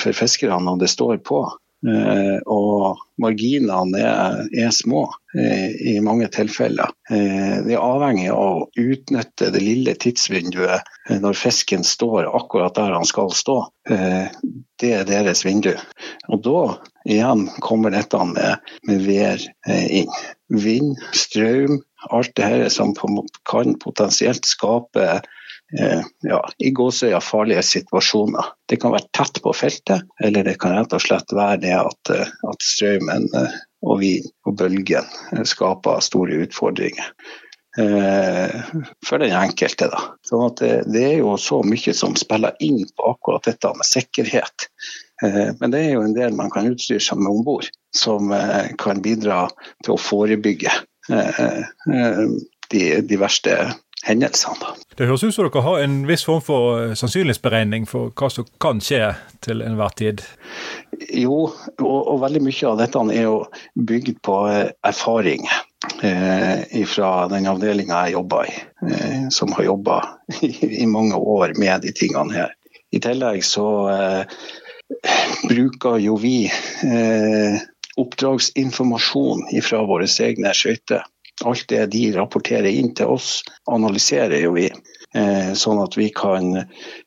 for 0.00 0.16
fiskerne 0.16 0.64
når 0.70 0.86
det 0.86 0.92
står 0.96 1.20
på. 1.20 1.44
Eh, 1.86 2.38
og 2.50 2.98
marginene 3.22 4.00
er, 4.02 4.40
er 4.50 4.72
små 4.74 5.04
eh, 5.38 5.70
i 5.92 5.94
mange 6.02 6.26
tilfeller. 6.34 6.90
Eh, 7.06 7.60
det 7.66 7.76
er 7.76 7.84
avhengig 7.84 8.26
av 8.34 8.64
å 8.64 8.66
utnytte 8.82 9.52
det 9.54 9.62
lille 9.62 9.94
tidsvinduet 10.02 10.90
når 11.22 11.38
fisken 11.38 11.86
står 11.86 12.26
akkurat 12.34 12.74
der 12.74 12.96
han 12.96 13.06
skal 13.06 13.30
stå. 13.34 13.60
Det 13.88 14.90
er 14.92 15.06
deres 15.08 15.44
vindu. 15.46 15.70
Og 16.28 16.42
da 16.44 16.62
igjen 17.08 17.46
kommer 17.64 17.94
dette 17.94 18.20
med, 18.26 18.66
med 18.90 19.06
vær 19.06 19.46
inn. 19.70 20.10
Vind, 20.48 20.98
strøm, 21.16 21.78
alt 22.12 22.34
det 22.36 22.50
her 22.50 22.68
som 22.72 22.92
kan 22.96 23.74
potensielt 23.80 24.48
skape 24.48 25.20
ja, 26.20 26.40
i 26.58 26.70
gåsøya 26.70 27.20
farlige 27.20 27.62
situasjoner. 27.62 28.52
Det 28.68 28.78
kan 28.80 28.94
være 28.94 29.10
tett 29.12 29.42
på 29.44 29.52
feltet, 29.56 30.06
eller 30.24 30.46
det 30.46 30.56
kan 30.60 30.76
rett 30.78 30.94
og 30.96 31.02
slett 31.04 31.34
være 31.36 31.60
det 31.64 31.74
at, 31.76 32.12
eh, 32.14 32.30
at 32.48 32.64
strømmen 32.64 33.28
eh, 33.36 33.58
og 33.84 34.00
vind 34.00 34.30
og 34.48 34.56
bølgen 34.62 35.10
eh, 35.34 35.44
skaper 35.44 36.00
store 36.04 36.44
utfordringer. 36.46 37.12
for 39.06 39.22
den 39.22 39.30
enkelte. 39.38 39.86
Da. 39.86 40.00
Så 40.26 40.38
det, 40.58 40.70
det, 40.90 41.02
er 41.04 41.18
jo 41.20 41.36
så 41.38 41.60
mye 41.62 41.92
som 41.94 42.16
spiller 42.18 42.56
inn 42.64 42.80
på 42.96 43.12
akkurat 43.12 43.44
dette 43.46 43.70
med 43.70 43.86
sikkerhet. 43.86 44.66
men 45.60 45.70
det 45.70 45.84
er 45.84 45.92
jo 45.92 46.02
en 46.02 46.16
del 46.16 46.34
man 46.34 46.50
kan 46.50 46.66
utstyre 46.66 46.98
seg 46.98 47.20
med 47.20 47.30
om 47.30 47.44
bord, 47.46 47.68
som 47.94 48.32
kan 48.82 49.02
bidra 49.04 49.44
til 49.84 49.94
å 49.94 50.00
forebygge 50.00 50.74
de, 52.72 52.82
de 52.98 53.20
verste 53.20 53.54
hendelsene. 54.06 54.74
Det 54.96 55.06
høres 55.06 55.24
ut 55.24 55.34
som 55.34 55.46
dere 55.46 55.62
har 55.62 55.80
en 55.82 55.96
viss 56.08 56.24
form 56.26 56.42
for 56.44 56.82
eh, 56.82 56.94
sannsynlighetsberegning 56.98 57.86
for 57.90 58.12
hva 58.18 58.30
som 58.32 58.46
kan 58.62 58.82
skje 58.82 59.12
til 59.44 59.62
enhver 59.62 59.94
tid? 59.98 60.22
Jo, 61.14 61.48
og, 61.78 61.98
og 61.98 62.20
veldig 62.24 62.42
mye 62.46 62.70
av 62.70 62.78
dette 62.82 63.02
er 63.14 63.26
jo 63.26 63.40
bygd 63.90 64.20
på 64.26 64.38
eh, 64.50 64.70
erfaring 64.86 65.46
eh, 66.02 66.84
fra 66.90 67.12
den 67.32 67.48
avdelinga 67.50 68.04
jeg 68.06 68.18
jobber 68.18 68.50
i, 68.50 68.54
eh, 68.90 69.26
som 69.34 69.54
har 69.56 69.68
jobba 69.68 69.98
i, 70.42 70.52
i, 70.82 70.86
mange 70.86 71.18
år 71.18 71.56
med 71.58 71.86
de 71.86 71.94
tingene 71.94 72.34
her. 72.34 72.54
I 72.90 73.02
tillegg 73.04 73.42
så 73.44 73.68
eh, 73.92 74.38
bruker 75.48 75.98
jo 76.02 76.16
vi 76.20 76.46
eh, 76.48 77.60
oppdragsinformasjon 77.98 79.48
fra 79.64 79.82
våre 79.86 80.06
egne 80.24 80.54
skøyter 80.54 81.06
Alt 81.46 81.68
det 81.70 81.86
de 81.92 82.04
rapporterer 82.16 82.70
inn 82.70 82.94
til 82.98 83.12
oss, 83.14 83.42
analyserer 83.70 84.40
jo 84.42 84.54
vi. 84.56 84.68
Eh, 85.16 85.54
sånn 85.56 85.78
at 85.80 85.94
vi 85.96 86.10
kan 86.12 86.50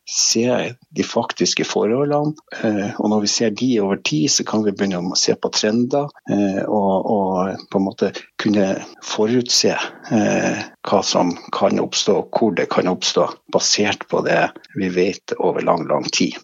se 0.09 0.45
de 0.89 1.03
faktiske 1.05 1.65
forholdene. 1.69 2.33
Eh, 2.63 2.95
og 2.97 3.11
når 3.11 3.25
vi 3.25 3.29
ser 3.29 3.53
de 3.53 3.69
over 3.83 4.01
tid, 4.01 4.31
så 4.33 4.45
kan 4.47 4.63
vi 4.65 4.73
begynne 4.73 5.03
å 5.03 5.19
se 5.19 5.35
på 5.37 5.51
trender. 5.53 6.09
Eh, 6.31 6.63
og, 6.65 7.11
og, 7.13 7.61
på 7.69 7.81
en 7.81 7.85
måte 7.85 8.11
kunne 8.41 8.73
forutse 9.05 9.75
hva 10.11 11.01
som 11.05 11.35
kan 11.53 11.79
oppstå, 11.79 12.17
og 12.23 12.39
hvor 12.39 12.55
det 12.57 12.69
kan 12.73 12.89
oppstå, 12.89 13.27
basert 13.53 14.07
på 14.09 14.23
det 14.25 14.47
vi 14.75 14.89
vet 14.95 15.35
over 15.37 15.63
lang, 15.65 15.85
lang 15.89 16.07
tid. 16.09 16.39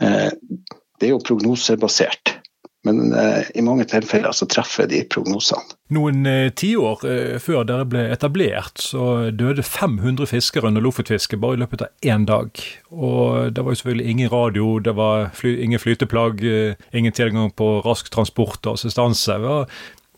Det 0.00 1.06
er 1.06 1.12
jo 1.12 1.20
prognosebasert. 1.22 2.38
Men 2.86 3.12
eh, 3.14 3.46
i 3.54 3.62
mange 3.62 3.84
tilfeller 3.86 4.34
så 4.34 4.46
treffer 4.50 4.88
de 4.90 5.04
prognosene. 5.10 5.76
Noen 5.94 6.26
eh, 6.26 6.48
tiår 6.58 7.04
eh, 7.06 7.36
før 7.42 7.66
dere 7.68 7.86
ble 7.86 8.02
etablert, 8.10 8.82
så 8.82 9.30
døde 9.30 9.62
500 9.62 10.26
fiskere 10.30 10.70
under 10.70 10.82
lofotfisket 10.82 11.40
bare 11.42 11.58
i 11.58 11.62
løpet 11.62 11.86
av 11.86 12.10
én 12.14 12.26
dag. 12.26 12.58
Og 12.90 13.54
det 13.54 13.62
var 13.62 13.74
jo 13.74 13.82
selvfølgelig 13.82 14.14
ingen 14.14 14.32
radio, 14.32 14.68
det 14.82 14.96
var 14.98 15.30
fly, 15.38 15.54
ingen 15.62 15.82
flyteplagg, 15.82 16.42
eh, 16.42 16.86
ingen 16.92 17.14
tilgang 17.14 17.54
på 17.54 17.74
rask 17.86 18.10
transport 18.10 18.66
og 18.66 18.80
assistanse. 18.80 19.38
Hva, 19.42 19.62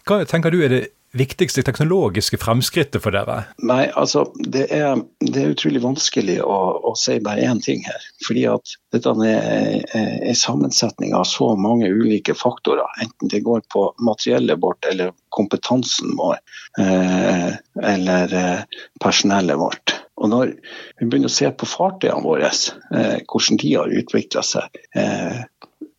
hva 0.08 0.22
tenker 0.28 0.54
du 0.54 0.62
er 0.64 0.72
det 0.72 0.84
viktigste 1.14 1.62
teknologiske 1.66 2.38
fremskrittet 2.42 3.02
for 3.02 3.14
dere? 3.14 3.44
Nei, 3.62 3.86
altså 3.94 4.26
det 4.38 4.66
er, 4.74 4.98
det 5.22 5.42
er 5.42 5.54
utrolig 5.54 5.82
vanskelig 5.84 6.40
å, 6.42 6.58
å, 6.90 6.94
si 6.98 7.18
bare 7.24 7.46
én 7.46 7.62
ting 7.64 7.84
her. 7.86 8.08
Fordi 8.26 8.46
at 8.50 8.74
dette 8.94 9.14
er 9.28 9.82
en 9.94 10.38
sammensetning 10.38 11.14
av 11.16 11.26
så 11.30 11.52
mange 11.58 11.90
ulike 11.90 12.36
faktorer. 12.38 12.86
Enten 13.04 13.32
det 13.32 13.44
går 13.46 13.64
på 13.72 13.86
materiellet 14.02 14.60
vårt 14.62 14.86
eller 14.90 15.14
kompetansen 15.34 16.14
vår 16.18 16.38
eh, 16.78 17.52
eller 17.82 18.34
eh, 18.38 18.80
personellet 19.02 19.58
vårt. 19.58 19.96
Og 20.22 20.30
når 20.30 20.52
vi 21.00 21.08
begynner 21.08 21.30
å 21.30 21.34
se 21.34 21.50
på 21.50 21.66
fartøyene 21.68 22.22
våre, 22.22 22.50
eh, 22.50 23.16
hvordan 23.26 23.58
de 23.62 23.72
har 23.74 23.98
utvikla 24.02 24.44
seg, 24.46 24.82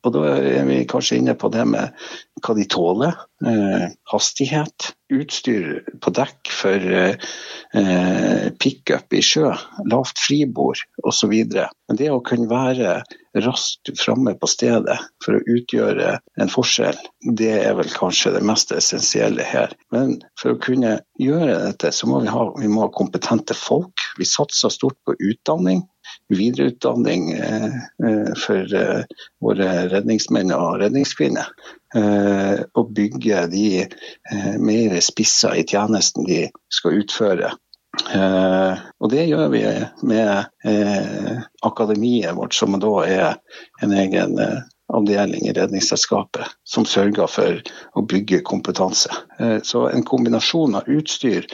og 0.05 0.13
da 0.15 0.35
er 0.38 0.65
vi 0.67 0.83
kanskje 0.89 1.19
inne 1.19 1.35
på 1.38 1.50
det 1.53 1.65
med 1.69 2.05
hva 2.45 2.55
de 2.57 2.65
tåler. 2.69 3.15
Eh, 3.45 3.88
hastighet, 4.12 4.91
utstyr 5.13 5.81
på 6.01 6.12
dekk 6.15 6.51
for 6.53 6.85
eh, 6.97 8.45
pickup 8.62 9.13
i 9.13 9.21
sjø, 9.25 9.51
lavt 9.91 10.21
fribord 10.21 10.81
osv. 11.05 11.33
Men 11.33 12.00
det 12.00 12.12
å 12.13 12.24
kunne 12.25 12.50
være 12.51 13.00
raskt 13.43 13.91
framme 14.00 14.35
på 14.39 14.47
stedet 14.47 14.97
for 15.24 15.38
å 15.38 15.43
utgjøre 15.57 16.13
en 16.41 16.51
forskjell, 16.51 17.00
det 17.35 17.51
er 17.65 17.75
vel 17.79 17.91
kanskje 17.91 18.35
det 18.38 18.45
mest 18.47 18.71
essensielle 18.75 19.43
her. 19.45 19.75
Men 19.95 20.19
for 20.39 20.53
å 20.53 20.62
kunne 20.62 21.00
gjøre 21.21 21.59
dette, 21.67 21.91
så 21.91 22.07
må 22.09 22.21
vi 22.24 22.31
ha, 22.31 22.47
vi 22.55 22.71
må 22.71 22.85
ha 22.85 22.93
kompetente 22.93 23.57
folk. 23.57 24.07
Vi 24.19 24.27
satser 24.29 24.74
stort 24.74 24.97
på 25.05 25.17
utdanning 25.19 25.83
videreutdanning 26.27 27.32
eh, 27.32 27.65
eh, 28.05 28.34
for 28.38 28.75
eh, 28.75 29.03
våre 29.41 29.70
redningsmenn 29.91 30.53
og 30.55 30.79
redningskvinner. 30.84 31.51
Og 32.75 32.89
bygge 32.91 33.46
de 33.48 33.67
mer 34.60 34.96
spissa 35.00 35.53
i 35.55 35.62
tjenesten 35.63 36.25
de 36.27 36.41
skal 36.67 36.98
utføre. 37.00 37.53
Og 39.00 39.07
det 39.14 39.24
gjør 39.29 39.46
vi 39.53 39.61
med 40.03 40.74
akademiet 41.64 42.35
vårt, 42.35 42.57
som 42.57 42.75
da 42.83 42.92
er 43.07 43.40
en 43.79 43.96
egen 43.96 44.35
avdeling 44.92 45.48
i 45.48 45.55
Redningsselskapet 45.55 46.51
som 46.68 46.83
sørger 46.83 47.31
for 47.31 47.64
å 47.96 48.03
bygge 48.03 48.44
kompetanse. 48.44 49.16
Så 49.64 49.88
en 49.88 50.03
kombinasjon 50.03 50.75
av 50.81 50.92
utstyr 50.92 51.48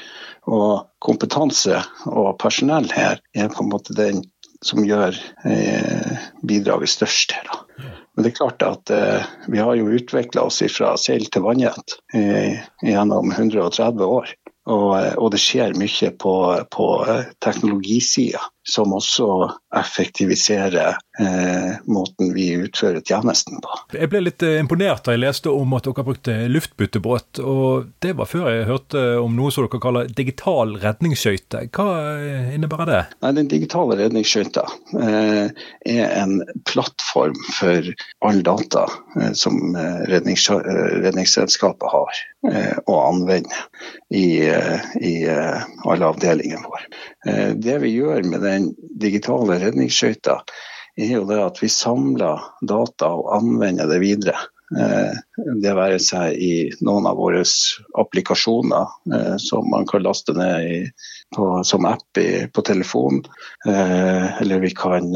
og 0.49 0.87
kompetanse 1.05 1.83
og 2.09 2.33
personell 2.41 2.89
her 2.97 3.21
er 3.37 3.53
på 3.53 3.61
en 3.61 3.73
måte 3.77 3.93
den 3.93 4.25
som 4.65 4.83
gjør 4.85 5.17
eh, 5.47 6.27
bidraget 6.45 6.93
størst 6.93 7.33
her. 7.37 7.47
Da. 7.49 7.87
Men 8.15 8.25
det 8.25 8.31
er 8.31 8.37
klart 8.37 8.65
at 8.65 8.93
eh, 8.93 9.29
vi 9.47 9.61
har 9.63 9.75
jo 9.79 9.91
utvikla 9.95 10.45
oss 10.49 10.61
fra 10.73 10.93
seil 10.99 11.25
til 11.31 11.45
vannjet 11.45 11.97
eh, 12.13 12.61
gjennom 12.85 13.31
130 13.31 14.05
år. 14.05 14.33
Og, 14.69 14.89
eh, 14.99 15.13
og, 15.17 15.31
det 15.33 15.41
skjer 15.41 15.77
mye 15.79 16.11
på, 16.21 16.35
på 16.75 16.87
eh, 17.09 17.31
teknologisida 17.41 18.43
som 18.63 18.93
også 18.93 19.27
effektiviserer 19.75 20.97
eh, 21.19 21.71
måten 21.89 22.33
vi 22.33 22.51
utfører 22.61 23.01
tjenesten 23.01 23.61
på. 23.63 23.77
Jeg 23.95 24.09
ble 24.11 24.21
litt 24.27 24.43
eh, 24.45 24.59
imponert 24.61 25.05
da 25.05 25.15
jeg 25.15 25.23
leste 25.23 25.53
om 25.53 25.73
at 25.77 25.87
dere 25.87 26.05
brukte 26.05 26.35
luftbyttebåt. 26.51 27.41
og 27.41 27.89
Det 28.03 28.13
var 28.19 28.29
før 28.29 28.49
jeg 28.51 28.67
hørte 28.69 29.03
om 29.21 29.35
noe 29.37 29.53
som 29.53 29.65
dere 29.65 29.81
kaller 29.81 30.11
digital 30.21 30.75
redningsskøyte. 30.81 31.65
Hva 31.73 31.87
innebærer 32.53 32.91
det? 32.91 33.01
Nei, 33.25 33.33
Den 33.39 33.51
digitale 33.51 33.97
redningsskøyta 34.03 34.67
eh, 35.01 35.63
er 35.95 36.15
en 36.21 36.37
plattform 36.69 37.39
for 37.57 37.93
all 38.27 38.43
data 38.45 38.85
eh, 39.17 39.31
som 39.33 39.57
rednings, 40.11 40.49
Redningsselskapet 40.51 41.89
har 41.91 42.19
å 42.89 42.95
anvende 43.05 43.53
i 44.17 44.41
i 44.99 45.23
eh, 45.27 45.61
alle 45.85 46.05
avdelingene 46.05 46.67
våre. 46.67 46.85
Eh, 47.25 47.49
det 47.55 47.77
vi 47.83 47.93
gjør 47.95 48.25
med 48.29 48.43
den 48.51 48.71
digitale 49.01 49.57
redningsskøyta, 49.63 50.41
er 50.99 51.13
jo 51.15 51.25
det 51.29 51.39
at 51.41 51.61
vi 51.63 51.69
samler 51.71 52.43
data 52.67 53.09
og 53.15 53.31
anvender 53.39 53.89
det 53.89 54.01
videre. 54.03 54.37
Eh, 54.71 55.17
det 55.61 55.73
være 55.77 55.99
seg 56.01 56.37
i 56.37 56.53
noen 56.85 57.09
av 57.09 57.19
våre 57.19 57.43
applikasjoner 57.99 59.37
som 59.41 59.67
man 59.71 59.87
kan 59.89 60.03
laste 60.05 60.35
ned 60.37 60.67
i, 60.67 60.77
på, 61.35 61.47
som 61.67 61.87
app 61.89 62.19
i, 62.21 62.45
på 62.53 62.63
telefon. 62.67 63.21
Eller 63.65 64.61
vi 64.61 64.71
kan 64.77 65.09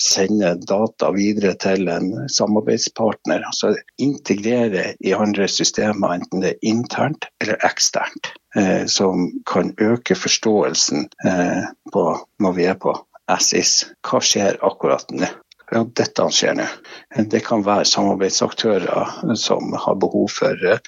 sende 0.00 0.54
data 0.66 1.12
videre 1.14 1.54
til 1.60 1.88
en 1.92 2.28
samarbeidspartner. 2.32 3.44
Altså 3.46 3.74
integrere 4.02 4.92
i 5.00 5.14
andre 5.16 5.48
systemer, 5.48 6.18
enten 6.18 6.42
det 6.44 6.54
er 6.54 6.72
internt 6.72 7.28
eller 7.42 7.60
eksternt 7.66 8.32
eh, 8.56 8.86
som 8.86 9.30
kan 9.48 9.72
øke 9.80 10.16
forståelsen 10.18 11.08
eh, 11.26 11.64
på 11.92 12.04
når 12.42 12.58
vi 12.58 12.68
er 12.70 12.78
på 12.80 12.94
SIS. 13.38 13.86
Hva 14.06 14.20
skjer 14.24 14.60
akkurat 14.64 15.12
nå? 15.14 15.30
Ja, 15.72 15.82
dette 15.88 16.26
skjer 16.36 16.56
nå. 16.58 16.66
Det 17.32 17.40
kan 17.46 17.62
være 17.64 17.88
samarbeidsaktører 17.88 19.36
som 19.40 19.72
har 19.72 19.96
behov 20.00 20.26
for 20.34 20.66
uh, 20.68 20.80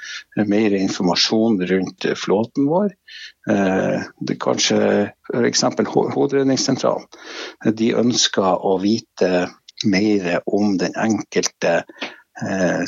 mer 0.50 0.76
informasjon 0.76 1.56
rundt 1.70 2.08
flåten 2.20 2.68
vår. 2.68 2.92
Det 3.44 4.36
kanskje 4.40 4.78
f.eks. 5.28 5.64
Hovedredningssentralen. 5.88 7.08
De 7.76 7.90
ønsker 8.00 8.64
å 8.64 8.78
vite 8.80 9.30
mer 9.84 10.38
om 10.48 10.78
den 10.80 10.96
enkelte 11.00 11.82
Eh, 12.42 12.82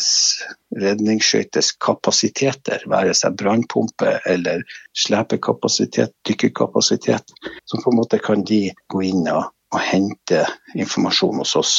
redningsskøytes 0.75 1.69
kapasiteter, 1.79 2.83
være 2.91 3.13
seg 3.15 3.37
brannpumpe 3.39 4.17
eller 4.27 4.65
slepekapasitet, 4.99 6.11
dykkerkapasitet, 6.27 7.31
så 7.63 7.79
på 7.79 7.93
en 7.93 8.01
måte 8.01 8.19
kan 8.19 8.43
de 8.43 8.65
gå 8.91 9.05
inn 9.07 9.23
og, 9.31 9.53
og 9.75 9.83
hente 9.83 10.45
informasjon 10.79 11.41
hos 11.43 11.57
oss 11.59 11.73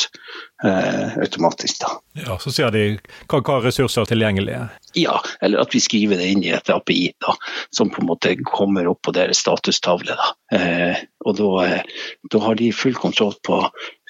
eh, 0.63 1.17
automatisk. 1.17 1.79
da. 1.79 1.91
Ja, 2.25 2.37
Så 2.39 2.51
ser 2.51 2.71
de 2.75 2.83
hva, 3.29 3.39
hva 3.39 3.59
ressurser 3.63 4.03
er 4.03 4.09
tilgjengelige? 4.11 4.63
Ja, 4.97 5.21
eller 5.41 5.63
at 5.63 5.75
vi 5.75 5.81
skriver 5.83 6.19
det 6.19 6.27
inn 6.33 6.43
i 6.43 6.51
et 6.55 6.71
API 6.73 7.13
da, 7.23 7.37
som 7.71 7.91
på 7.93 8.01
en 8.03 8.09
måte 8.09 8.33
kommer 8.43 8.89
opp 8.91 9.03
på 9.07 9.13
deres 9.15 9.39
statustavle. 9.45 10.17
Da. 10.19 10.31
Eh, 10.57 11.03
og 11.25 11.39
da, 11.39 11.51
eh, 11.65 12.07
da, 12.31 12.43
har 12.43 12.59
de 12.59 12.71
full 12.75 12.97
kontroll 12.99 13.37
på 13.47 13.61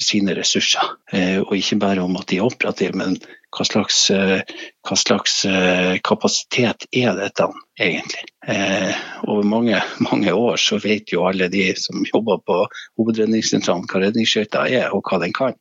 sine 0.02 0.34
ressurser. 0.38 0.96
Eh, 1.14 1.40
og 1.44 1.54
ikke 1.58 1.82
bare 1.84 2.06
om 2.06 2.18
at 2.18 2.30
de 2.32 2.42
er 2.42 2.50
operative, 2.50 2.98
men 2.98 3.20
hva 3.56 3.66
slags, 3.66 4.10
eh, 4.12 4.42
hva 4.88 4.98
slags 5.00 5.40
eh, 5.48 5.98
kapasitet 6.04 6.88
er 6.92 7.16
dette 7.18 7.48
egentlig? 7.80 8.26
Eh, 8.48 8.96
over 9.24 9.48
mange, 9.48 9.80
mange, 10.10 10.34
år 10.34 10.60
så 10.62 10.80
vet 10.84 11.14
jo 11.14 11.26
alle 11.28 11.50
de 11.54 11.70
som 11.80 12.04
jobber 12.08 12.42
på 12.48 12.60
Hovedredningssentralen 13.00 13.88
hva 13.88 14.04
redningsskøyta 14.04 14.68
er 14.68 14.92
og 14.96 15.08
hva 15.08 15.22
den 15.24 15.36
kan. 15.36 15.56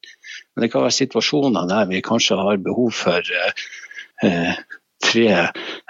Men 0.55 0.67
det 0.67 0.73
kan 0.73 0.87
være 0.87 0.99
situasjoner 0.99 1.71
der 1.71 1.89
vi 1.93 2.03
kanskje 2.05 2.41
har 2.41 2.63
behov 2.63 2.93
for 2.97 3.37
eh, 4.25 4.59
tre 5.07 5.29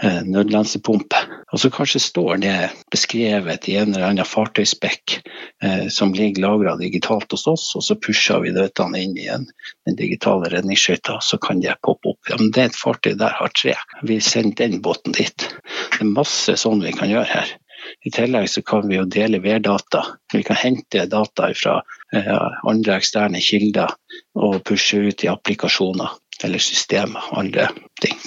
eh, 0.02 0.22
nødlensepumpe. 0.26 1.20
Og 1.52 1.61
så 1.62 1.70
kanskje 1.72 2.02
står 2.02 2.40
det 2.42 2.55
beskrevet 2.92 3.68
i 3.70 3.76
en 3.81 3.94
eller 3.94 4.09
annen 4.11 4.29
fartøyspekk 4.29 5.18
eh, 5.64 5.87
som 5.92 6.14
ligger 6.16 6.44
lagra 6.44 6.76
digitalt 6.81 7.33
hos 7.33 7.46
oss, 7.50 7.66
og 7.79 7.85
så 7.87 7.96
pusher 7.96 8.42
vi 8.44 8.55
dette 8.57 8.87
inn 8.98 9.16
i 9.18 9.29
en, 9.33 9.46
den 9.88 9.98
digitale 9.98 10.50
redningsskøyta, 10.52 11.20
så 11.22 11.38
kan 11.42 11.62
det 11.64 11.79
poppe 11.87 12.14
opp. 12.14 12.31
Ja, 12.31 12.40
men 12.40 12.52
det 12.52 12.64
er 12.64 12.72
et 12.72 12.81
fartøy 12.81 13.14
der 13.18 13.38
har 13.38 13.55
tre. 13.57 13.76
Vi 14.07 14.20
sender 14.20 14.66
den 14.66 14.83
båten 14.85 15.16
dit. 15.16 15.48
Det 15.96 16.02
er 16.02 16.12
masse 16.12 16.59
sånn 16.61 16.85
vi 16.85 16.94
kan 16.96 17.12
gjøre 17.12 17.31
her. 17.31 17.57
I 18.07 18.11
tillegg 18.11 18.48
så 18.50 18.62
kan 18.66 18.87
vi 18.88 18.98
jo 18.98 19.07
dele 19.07 19.38
værdata. 19.42 20.02
Vi 20.33 20.42
kan 20.46 20.59
hente 20.59 21.07
data 21.11 21.50
fra 21.55 21.81
eh, 22.14 22.46
andre 22.66 22.98
eksterne 22.98 23.42
kilder 23.42 23.94
og 24.35 24.62
pushe 24.66 25.05
ut 25.07 25.24
i 25.24 25.31
applikasjoner 25.31 26.16
eller 26.44 26.62
systemer. 26.62 27.31
andre 27.33 27.70
ting. 28.03 28.19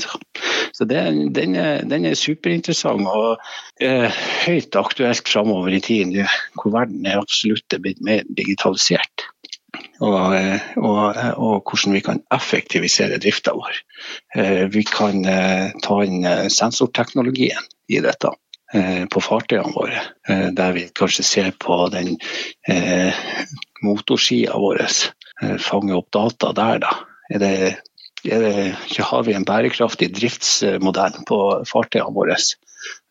Så, 0.73 0.85
det, 0.85 1.01
den, 1.35 1.55
er, 1.59 1.83
den, 1.87 2.05
er, 2.07 2.17
superinteressant 2.17 3.07
og 3.09 3.41
eh, 3.83 4.21
høyt 4.45 4.77
aktuelt 4.79 5.29
framover 5.29 5.75
i 5.75 5.81
tid, 5.83 6.15
hvor 6.55 6.73
verden 6.75 7.07
er 7.07 7.21
absolutt 7.21 7.79
blitt 7.83 8.01
mer 8.05 8.25
digitalisert. 8.37 9.27
Og, 10.01 10.35
eh, 10.35 10.69
og, 10.81 11.17
og, 11.37 11.55
hvordan 11.69 11.95
vi 11.97 12.03
kan 12.05 12.21
effektivisere 12.33 13.19
drifta 13.21 13.53
vår. 13.57 13.81
Eh, 14.35 14.65
vi 14.73 14.85
kan 14.87 15.25
eh, 15.27 15.73
ta 15.85 16.03
inn 16.05 16.25
sensorteknologien 16.53 17.67
i 17.89 18.01
dette. 18.03 18.33
Eh, 18.69 19.05
på 19.09 19.21
fartøyene 19.25 19.73
våre, 19.73 20.01
eh, 20.29 20.49
der 20.53 20.75
vi 20.75 20.83
kanskje 20.93 21.23
ser 21.25 21.47
på 21.57 21.87
den 21.89 22.19
eh, 22.69 23.17
motorsida 23.81 24.59
vår. 24.61 24.83
Fange 25.63 25.95
opp 25.95 26.11
data 26.13 26.51
der, 26.53 26.81
da. 26.83 26.91
Er 27.31 27.39
er 27.39 27.39
det, 27.39 27.55
har 28.23 29.23
vi 29.27 29.35
en 29.35 29.47
bærekraftig 29.47 30.11
driftsmodell 30.17 31.21
på 31.29 31.39
fartøyene 31.69 32.15
våre? 32.15 32.37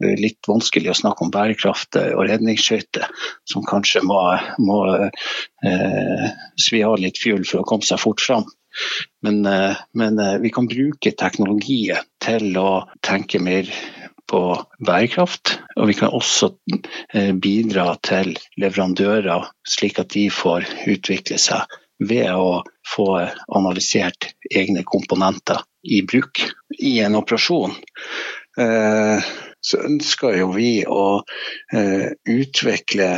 Det 0.01 0.13
er 0.13 0.21
litt 0.23 0.49
vanskelig 0.49 0.93
å 0.93 0.97
snakke 0.97 1.25
om 1.27 1.33
bærekraft 1.33 1.99
og 2.01 2.25
redningsskøyter, 2.29 3.09
som 3.49 3.67
kanskje 3.69 4.01
må, 4.07 4.21
må 4.65 4.79
eh, 4.97 6.29
svi 6.61 6.81
av 6.87 6.97
litt 7.03 7.21
fuel 7.21 7.45
for 7.49 7.63
å 7.63 7.69
komme 7.69 7.87
seg 7.87 8.01
fort 8.01 8.25
fram. 8.25 8.49
Men, 9.23 9.45
eh, 9.47 9.77
men 9.93 10.19
eh, 10.19 10.39
vi 10.43 10.51
kan 10.55 10.69
bruke 10.71 11.13
teknologiet 11.13 12.09
til 12.25 12.57
å 12.61 12.87
tenke 13.05 13.41
mer 13.43 13.69
på 14.29 14.43
bærekraft. 14.85 15.59
Og 15.77 15.91
vi 15.91 15.97
kan 15.99 16.15
også 16.15 16.53
eh, 17.13 17.33
bidra 17.35 17.91
til 18.05 18.37
leverandører, 18.61 19.51
slik 19.67 20.01
at 20.03 20.13
de 20.15 20.29
får 20.33 20.69
utvikle 20.89 21.41
seg 21.43 21.79
ved 21.99 22.31
å 22.35 22.63
få 22.87 23.09
analysert 23.57 24.31
egne 24.55 24.85
komponenter 24.87 25.63
i 25.83 26.03
bruk 26.07 26.43
i 26.79 26.99
en 27.05 27.19
operasjon. 27.19 27.75
Eh, 28.59 29.31
så 29.61 29.81
ønsker 29.85 30.37
jo 30.39 30.53
vi 30.55 30.73
å 30.87 31.21
eh, 31.75 32.11
utvikle 32.31 33.09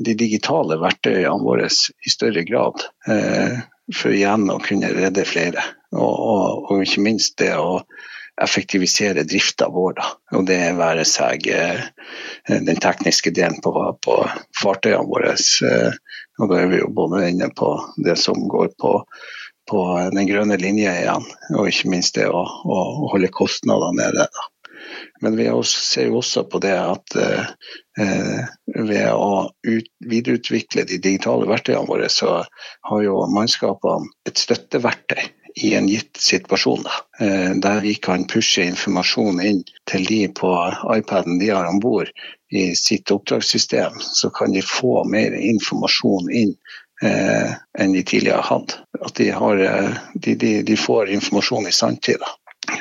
de 0.00 0.14
digitale 0.16 0.78
verktøyene 0.80 1.44
våre 1.44 1.68
i 1.68 2.12
større 2.12 2.44
grad. 2.48 2.86
For 3.04 4.12
igjen 4.12 4.48
å 4.52 4.58
kunne 4.64 4.90
redde 4.96 5.24
flere. 5.28 5.62
Og, 5.96 6.72
og 6.72 6.82
ikke 6.84 7.04
minst 7.04 7.36
det 7.40 7.54
å 7.56 7.82
effektivisere 8.42 9.22
drifta 9.22 9.68
vår. 9.72 9.92
Da. 9.98 10.10
Og 10.38 10.46
det 10.48 10.58
være 10.78 11.04
seg 11.08 11.48
eh, 11.52 11.82
den 12.48 12.80
tekniske 12.80 13.32
delen 13.34 13.60
på, 13.64 13.72
på 14.04 14.18
fartøyene 14.60 15.06
våre. 15.08 15.34
Eh, 15.34 15.98
og 16.38 16.52
da 16.52 16.62
er 16.62 16.70
vi 16.70 16.82
jo 16.82 16.92
både 16.94 17.24
inne 17.32 17.50
på 17.56 17.72
det 18.04 18.18
som 18.20 18.46
går 18.50 18.70
på, 18.78 18.92
på 19.70 19.80
den 20.14 20.28
grønne 20.28 20.58
linja 20.60 20.94
igjen, 21.00 21.26
og 21.56 21.70
ikke 21.70 21.90
minst 21.92 22.14
det 22.18 22.28
å, 22.30 22.44
å 22.44 22.78
holde 23.12 23.32
kostnadene 23.34 24.04
nede. 24.04 24.28
Da. 24.30 24.46
Men 25.20 25.34
vi 25.36 25.48
ser 25.66 26.08
jo 26.08 26.20
også 26.20 26.44
på 26.50 26.60
det 26.62 26.76
at 26.78 27.16
eh, 27.18 28.44
ved 28.78 29.08
å 29.10 29.48
ut, 29.66 29.90
videreutvikle 29.98 30.86
de 30.86 31.00
digitale 31.02 31.48
verktøyene 31.50 31.88
våre, 31.90 32.06
så 32.12 32.44
har 32.90 33.02
jo 33.02 33.24
mannskapene 33.34 34.12
et 34.30 34.38
støtteverktøy 34.38 35.26
i 35.64 35.74
en 35.74 35.88
gitt 35.90 36.16
situasjon. 36.22 36.84
Eh, 37.20 37.50
der 37.62 37.80
vi 37.80 37.94
kan 37.94 38.26
pushe 38.30 38.64
informasjon 38.66 39.40
inn 39.42 39.62
til 39.90 40.04
de 40.06 40.20
på 40.40 40.50
iPaden 40.94 41.38
de 41.40 41.50
har 41.50 41.68
om 41.68 41.80
bord 41.82 42.10
i 42.50 42.74
sitt 42.76 43.10
oppdragssystem. 43.10 43.98
Så 44.00 44.30
kan 44.30 44.52
de 44.52 44.62
få 44.62 45.04
mer 45.04 45.34
informasjon 45.34 46.30
inn 46.30 46.54
eh, 47.02 47.56
enn 47.78 47.92
de 47.92 48.02
tidligere 48.02 48.44
hatt. 48.44 48.78
At 49.00 49.14
de, 49.20 49.30
har, 49.34 49.58
eh, 49.58 49.98
de, 50.14 50.34
de, 50.34 50.52
de 50.62 50.76
får 50.76 51.12
informasjon 51.18 51.68
i 51.68 51.74
sanntid. 51.74 52.24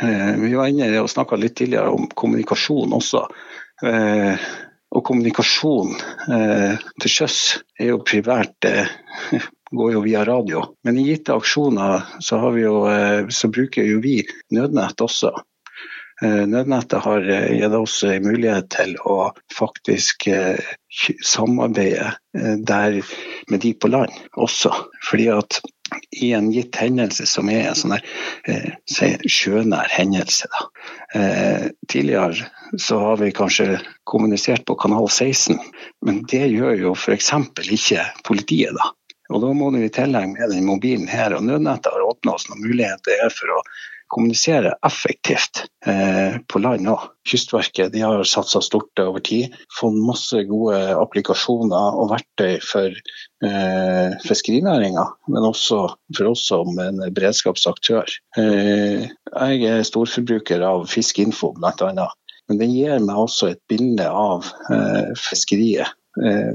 Eh, 0.01 0.31
vi 0.37 0.53
var 0.55 0.71
inne 0.71 0.91
og 1.01 1.11
snakka 1.11 1.39
litt 1.39 1.57
tidligere 1.59 1.93
om 1.93 2.07
kommunikasjon 2.13 2.95
også. 2.97 3.25
Eh, 3.85 4.47
og 4.87 5.03
kommunikasjon 5.03 5.97
til 7.03 7.11
sjøs 7.11 7.39
er 7.75 7.89
jo 7.89 7.97
privært 8.07 8.69
går 9.71 9.93
jo 9.93 10.01
via 10.01 10.25
radio. 10.25 10.63
Men 10.83 10.97
i 10.97 11.07
gitte 11.07 11.35
aksjoner 11.35 12.01
så, 12.19 12.39
jo, 12.57 12.87
eh, 12.89 13.27
så 13.29 13.47
bruker 13.47 13.83
jo 13.83 14.01
vi 14.03 14.21
nødnett 14.53 15.01
også. 15.01 15.33
Eh, 16.23 16.43
nødnettet 16.49 17.03
har 17.03 17.29
eh, 17.29 17.53
gitt 17.59 17.77
oss 17.77 18.01
mulighet 18.23 18.69
til 18.73 18.95
å 19.05 19.31
faktisk 19.53 20.29
samarbeide 21.23 22.13
der 22.65 23.01
med 23.51 23.61
de 23.61 23.73
på 23.73 23.89
land 23.91 24.13
også. 24.37 24.71
Fordi 25.09 25.27
at 25.33 25.59
i 26.19 26.33
en 26.35 26.49
gitt 26.51 26.75
hendelse 26.75 27.27
som 27.29 27.47
er 27.49 27.69
en 27.69 27.77
sånn 27.77 27.93
der, 27.95 29.21
sjønær 29.29 29.87
hendelse. 29.93 30.49
Da. 30.51 30.65
Tidligere 31.87 32.49
så 32.81 32.99
har 32.99 33.21
vi 33.21 33.31
kanskje 33.31 33.77
kommunisert 34.09 34.65
på 34.67 34.75
kanal 34.81 35.07
16, 35.07 35.61
men 36.03 36.25
det 36.27 36.43
gjør 36.51 36.75
jo 36.81 36.93
f.eks. 36.97 37.31
ikke 37.63 38.03
politiet. 38.27 38.75
da. 38.75 38.91
Og 39.33 39.43
Da 39.43 39.51
må 39.53 39.69
du 39.73 39.81
i 39.83 39.91
tillegg 39.93 40.31
med 40.33 40.53
den 40.53 40.65
mobilen 40.67 41.07
her, 41.11 41.35
og 41.35 41.45
nødnettet 41.45 41.91
har 41.91 42.07
åpna 42.07 42.37
oss 42.37 42.47
noen 42.49 42.63
muligheter 42.63 43.31
for 43.35 43.57
å 43.57 43.61
kommunisere 44.07 44.71
effektivt 44.87 45.65
eh, 45.85 46.37
på 46.47 46.61
land 46.63 46.87
òg. 46.87 47.09
Kystverket 47.27 47.91
de 47.91 48.03
har 48.05 48.23
satsa 48.27 48.61
stort 48.63 49.01
over 49.03 49.23
tid. 49.23 49.55
Fått 49.79 49.97
masse 49.99 50.43
gode 50.47 50.79
applikasjoner 50.95 51.99
og 51.99 52.13
verktøy 52.13 52.57
for 52.63 52.87
eh, 52.87 54.15
fiskerinæringa, 54.23 55.03
men 55.33 55.49
også 55.49 55.81
for 56.15 56.31
oss 56.31 56.45
som 56.47 56.79
en 56.83 57.03
beredskapsaktør. 57.11 58.07
Eh, 58.39 59.09
jeg 59.11 59.67
er 59.73 59.87
storforbruker 59.87 60.63
av 60.63 60.87
Fiskeinfo 60.91 61.51
bl.a. 61.59 62.07
Men 62.47 62.61
den 62.61 62.71
gir 62.71 63.03
meg 63.03 63.19
også 63.19 63.51
et 63.51 63.63
bilde 63.67 64.07
av 64.07 64.47
eh, 64.71 65.11
fiskeriet 65.19 65.91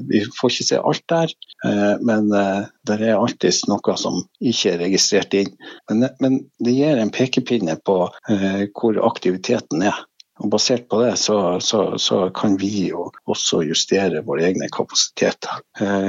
vi 0.09 0.23
får 0.41 0.53
ikke 0.53 0.67
se 0.67 0.79
alt 0.81 1.05
der, 1.13 1.35
eh, 1.67 1.95
men 2.03 2.31
eh, 2.37 2.69
det 2.89 2.99
er 3.01 3.19
alltid 3.19 3.69
noe 3.71 3.97
som 4.01 4.23
ikke 4.41 4.75
er 4.75 4.81
registrert 4.87 5.35
inn. 5.39 5.53
Men, 5.91 6.41
det 6.63 6.75
gir 6.77 6.99
en 6.99 7.13
pekepinne 7.15 7.77
på 7.87 7.99
hvor 8.09 9.03
aktiviteten 9.07 9.85
er. 9.87 10.01
Og 10.43 10.49
Basert 10.51 10.89
på 10.91 11.03
det 11.03 11.13
så, 11.21 11.61
så, 11.63 11.99
så, 12.01 12.25
kan 12.35 12.57
vi 12.59 12.89
jo 12.89 13.11
også 13.31 13.61
justere 13.69 14.25
våre 14.27 14.49
egne 14.49 14.67
kapasiteter. 14.73 15.61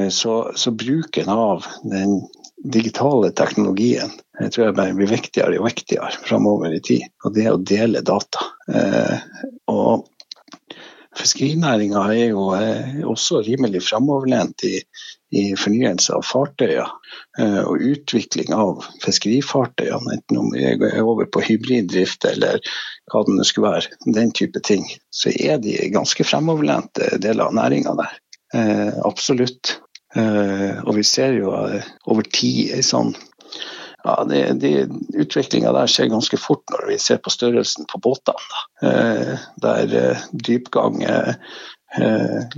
Så, 0.10 0.38
så, 0.58 0.74
bruken 0.74 1.30
av 1.30 1.68
den 1.84 2.22
digitale 2.64 3.34
teknologien 3.36 4.14
jeg 4.40 4.54
tror 4.56 4.66
jeg 4.66 4.78
bare 4.80 4.96
blir 4.98 5.12
viktigere 5.12 5.60
og 5.60 5.68
viktigere 5.68 6.24
framover 6.26 6.74
i 6.74 6.82
tid. 6.82 7.04
Og 7.28 7.36
det 7.36 7.46
å 7.52 7.60
dele 7.62 8.02
data. 8.02 8.48
Og 9.70 10.08
Fiskerinæringa 11.18 12.04
er 12.14 12.32
jo 12.32 12.48
eh, 12.58 13.02
også 13.06 13.44
rimelig 13.46 13.84
framoverlent 13.86 14.64
i, 14.66 14.80
i 15.34 15.44
fornyelse 15.60 16.16
av 16.16 16.26
fartøyer 16.26 16.90
eh, 17.40 17.62
og 17.62 17.84
utvikling 17.94 18.54
av 18.58 18.82
fiskerifartøyene, 19.04 20.18
enten 20.18 20.42
om 20.42 20.50
vi 20.54 20.66
er 20.72 21.02
over 21.04 21.30
på 21.30 21.44
hybriddrift 21.46 22.26
eller 22.30 22.60
hva 23.12 23.24
det 23.30 23.46
skulle 23.50 23.76
være, 23.76 24.02
den 24.18 24.34
type 24.34 24.62
ting. 24.66 24.88
Så 25.14 25.34
er 25.38 25.62
de 25.62 25.78
ganske 25.94 26.26
fremoverlente 26.26 27.14
deler 27.22 27.50
av 27.50 27.58
næringa 27.62 27.98
der. 28.02 28.20
Eh, 28.54 28.94
absolutt. 29.06 29.80
Og 30.14 30.92
vi 30.94 31.02
ser 31.10 31.32
jo 31.40 31.50
over 31.50 32.28
tid 32.38 32.76
ei 32.76 32.84
sånn 32.86 33.16
ja, 34.04 34.16
det, 34.30 34.42
det, 34.62 34.74
Utviklinga 35.16 35.72
der 35.76 35.92
skjer 35.92 36.12
ganske 36.12 36.40
fort 36.42 36.64
når 36.74 36.88
vi 36.92 37.00
ser 37.02 37.22
på 37.24 37.32
størrelsen 37.34 37.88
på 37.90 38.02
båtene. 38.04 38.64
Eh, 38.84 39.46
der 39.64 39.96
eh, 40.00 40.26
dypgang, 40.34 41.04
eh, 41.08 41.36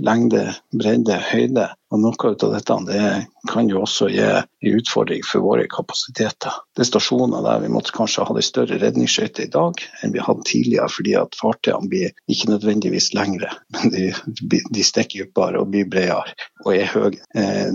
lengde, 0.00 0.46
bredde, 0.72 1.20
høyde 1.30 1.68
og 1.94 2.02
noe 2.02 2.30
av 2.32 2.52
dette 2.52 2.76
det 2.88 3.02
kan 3.46 3.68
jo 3.70 3.82
også 3.84 4.08
gi 4.10 4.24
en 4.24 4.46
utfordring 4.66 5.22
for 5.26 5.44
våre 5.44 5.66
kapasiteter. 5.70 6.54
Det 6.74 6.82
er 6.82 6.88
stasjoner 6.88 7.44
der 7.46 7.62
vi 7.62 7.70
måtte 7.70 7.94
kanskje 7.94 8.26
ha 8.26 8.34
en 8.34 8.46
større 8.46 8.78
redningsskøyte 8.82 9.46
i 9.46 9.52
dag 9.52 9.84
enn 10.02 10.14
vi 10.16 10.24
hadde 10.24 10.46
tidligere, 10.48 10.90
fordi 10.90 11.14
at 11.20 11.38
fartøyene 11.38 11.90
blir 11.92 12.10
ikke 12.32 12.50
nødvendigvis 12.50 13.12
lengre, 13.14 13.52
men 13.76 13.94
de, 13.94 14.10
de 14.74 14.86
stikker 14.86 15.28
dypere 15.28 15.62
og 15.62 15.70
blir 15.70 15.86
bredere 15.90 16.34
og 16.66 16.74
er 16.74 16.90
høye. 16.90 17.22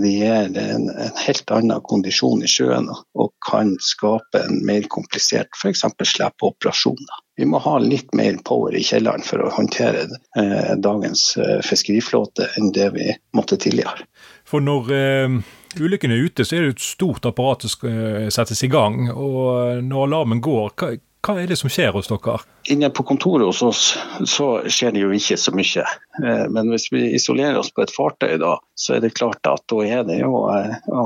De 0.02 0.12
gir 0.12 0.52
en, 0.60 0.90
en 0.92 1.18
helt 1.24 1.56
annen 1.56 1.80
kondisjon 1.88 2.44
i 2.44 2.50
sjøen 2.50 2.90
og 2.92 3.32
kan 3.48 3.74
skape 3.80 4.44
en 4.44 4.60
mer 4.66 4.88
komplisert 4.92 5.48
f.eks. 5.56 5.86
slepeoperasjoner. 6.12 7.20
Vi 7.36 7.46
må 7.48 7.58
ha 7.64 7.78
litt 7.80 8.12
mer 8.14 8.36
power 8.44 8.74
i 8.76 8.84
kjelleren 8.84 9.24
for 9.24 9.40
å 9.40 9.52
håndtere 9.56 10.04
eh, 10.38 10.74
dagens 10.76 11.30
eh, 11.40 11.60
fiskeriflåte 11.64 12.50
enn 12.60 12.72
det 12.76 12.90
vi 12.96 13.08
måtte 13.36 13.56
tidligere. 13.56 14.01
For 14.48 14.64
når 14.64 14.90
uh, 14.92 15.38
ulykken 15.80 16.12
er 16.12 16.26
ute, 16.26 16.44
så 16.44 16.56
er 16.56 16.66
det 16.66 16.76
et 16.76 16.84
stort 16.84 17.26
apparat 17.28 17.64
som 17.64 17.72
skal 17.72 18.02
eh, 18.26 18.28
settes 18.34 18.62
i 18.66 18.70
gang. 18.72 19.08
Og 19.12 19.82
når 19.86 20.06
alarmen 20.08 20.42
går, 20.44 20.74
hva, 20.76 20.92
hva 21.22 21.36
er 21.38 21.46
det 21.46 21.54
som 21.54 21.70
skjer 21.70 21.92
hos 21.94 22.08
dere? 22.10 22.40
Inne 22.74 22.88
på 22.90 23.04
kontoret 23.06 23.46
hos 23.46 23.60
oss 23.62 23.82
så 24.26 24.46
skjer 24.66 24.94
det 24.96 25.04
jo 25.04 25.10
ikke 25.14 25.36
så 25.38 25.52
mye. 25.54 25.84
Eh, 26.18 26.46
men 26.50 26.70
hvis 26.72 26.88
vi 26.90 27.02
isolerer 27.14 27.60
oss 27.60 27.70
på 27.70 27.84
et 27.84 27.92
fartøy, 27.94 28.34
da, 28.42 28.56
så 28.74 28.96
er 28.96 29.04
det 29.04 29.12
klart 29.14 29.46
at 29.46 29.62
da 29.70 29.78
er 29.86 30.02
det 30.08 30.18
jo 30.18 30.40
eh, 30.50 30.74
å, 30.90 31.04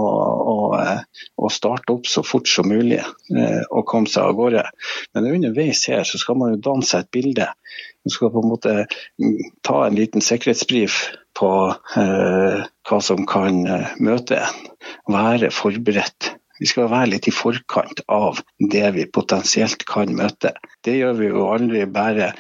å, 0.54 0.56
eh, 0.80 1.02
å 1.37 1.50
starte 1.52 1.98
opp 1.98 2.09
så 2.09 2.24
fort 2.24 2.48
som 2.48 2.68
mulig 2.72 3.02
og 3.02 3.85
komme 3.90 4.09
seg 4.09 4.30
av 4.30 4.38
gårde. 4.40 4.64
Men 5.12 5.28
underveis 5.35 5.85
her 5.92 6.09
så 6.09 6.20
skal 6.22 6.40
man 6.40 6.54
jo 6.54 6.64
danne 6.64 6.88
seg 6.88 7.04
et 7.04 7.12
bilde. 7.12 7.50
Man 8.06 8.16
skal 8.16 8.32
på 8.32 8.40
en 8.40 8.52
måte 8.54 8.74
mm, 9.20 9.38
ta 9.68 9.82
en 9.85 10.00
liten 10.00 10.24
sikkerhetsbrief 10.24 11.02
på 11.37 11.53
eh, 12.01 12.64
hva 12.64 12.99
som 13.05 13.27
kan 13.29 13.62
møte 14.01 14.40
en. 14.40 14.66
Være 15.12 15.53
forberedt 15.55 16.35
vi 16.59 16.68
skal 16.68 16.88
være 16.88 17.11
litt 17.12 17.29
i 17.29 17.35
forkant 17.35 18.01
av 18.12 18.40
det 18.72 18.85
vi 18.96 19.05
potensielt 19.12 19.85
kan 19.88 20.12
møte. 20.16 20.55
Det 20.85 20.96
gjør 20.96 21.18
vi 21.18 21.29
jo 21.29 21.49
aldri 21.53 21.83
bare 21.90 22.31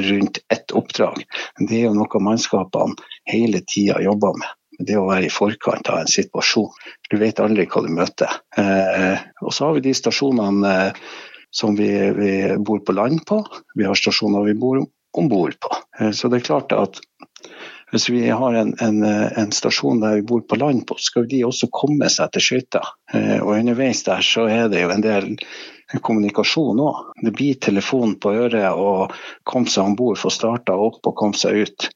rundt 0.00 0.40
ett 0.52 0.72
oppdrag. 0.76 1.20
Det 1.58 1.76
er 1.76 1.88
jo 1.88 1.96
noe 1.98 2.22
mannskapene 2.24 2.96
hele 3.28 3.62
tida 3.68 4.00
jobber 4.04 4.38
med. 4.40 4.56
Det 4.80 4.96
å 4.96 5.08
være 5.10 5.28
i 5.28 5.32
forkant 5.32 5.90
av 5.92 6.00
en 6.02 6.08
situasjon. 6.08 6.70
Du 7.10 7.18
vet 7.20 7.42
aldri 7.42 7.66
hva 7.68 7.82
du 7.84 7.90
møter. 7.92 8.38
Eh, 8.56 9.20
og 9.44 9.52
så 9.52 9.68
har 9.68 9.76
vi 9.76 9.84
de 9.84 9.92
stasjonene 9.96 10.70
eh, 10.86 11.02
som 11.52 11.76
vi, 11.76 11.90
vi, 12.16 12.32
bor 12.56 12.80
på 12.86 12.94
land 12.96 13.20
på. 13.28 13.42
Vi 13.76 13.84
har 13.84 13.98
stasjoner 13.98 14.46
vi 14.48 14.56
bor 14.56 14.80
om 14.80 15.28
bord 15.28 15.58
på. 15.60 15.74
Eh, 15.98 16.14
så 16.16 16.32
det 16.32 16.40
er 16.40 16.48
klart 16.48 16.72
at 16.72 17.02
hvis 17.90 18.08
vi 18.10 18.28
har 18.30 18.54
en, 18.54 18.74
en, 18.80 19.02
en, 19.04 19.52
stasjon 19.52 20.00
der 20.02 20.20
vi 20.20 20.26
bor 20.26 20.40
på 20.46 20.58
land, 20.60 20.86
på, 20.86 20.96
skal 20.98 21.26
de 21.30 21.42
også 21.46 21.70
komme 21.74 22.08
seg 22.12 22.30
til 22.34 22.44
skøyta. 22.46 22.82
Eh, 23.14 23.38
og 23.40 23.56
underveis 23.56 24.04
der 24.06 24.22
så 24.24 24.46
er 24.50 24.68
det 24.70 24.84
jo 24.84 24.92
en 24.94 25.04
del 25.04 25.30
kommunikasjon 26.06 26.82
òg. 26.82 27.00
Det 27.24 27.32
blir 27.34 27.58
telefon 27.58 28.14
på 28.22 28.34
øret 28.44 28.70
og 28.70 29.16
kom 29.48 29.66
seg 29.66 29.90
om 29.90 29.96
bord, 29.98 30.20
få 30.20 30.30
starta 30.30 30.76
opp 30.78 31.02
og 31.10 31.16
komme 31.18 31.38
seg 31.38 31.64
ut. 31.66 31.88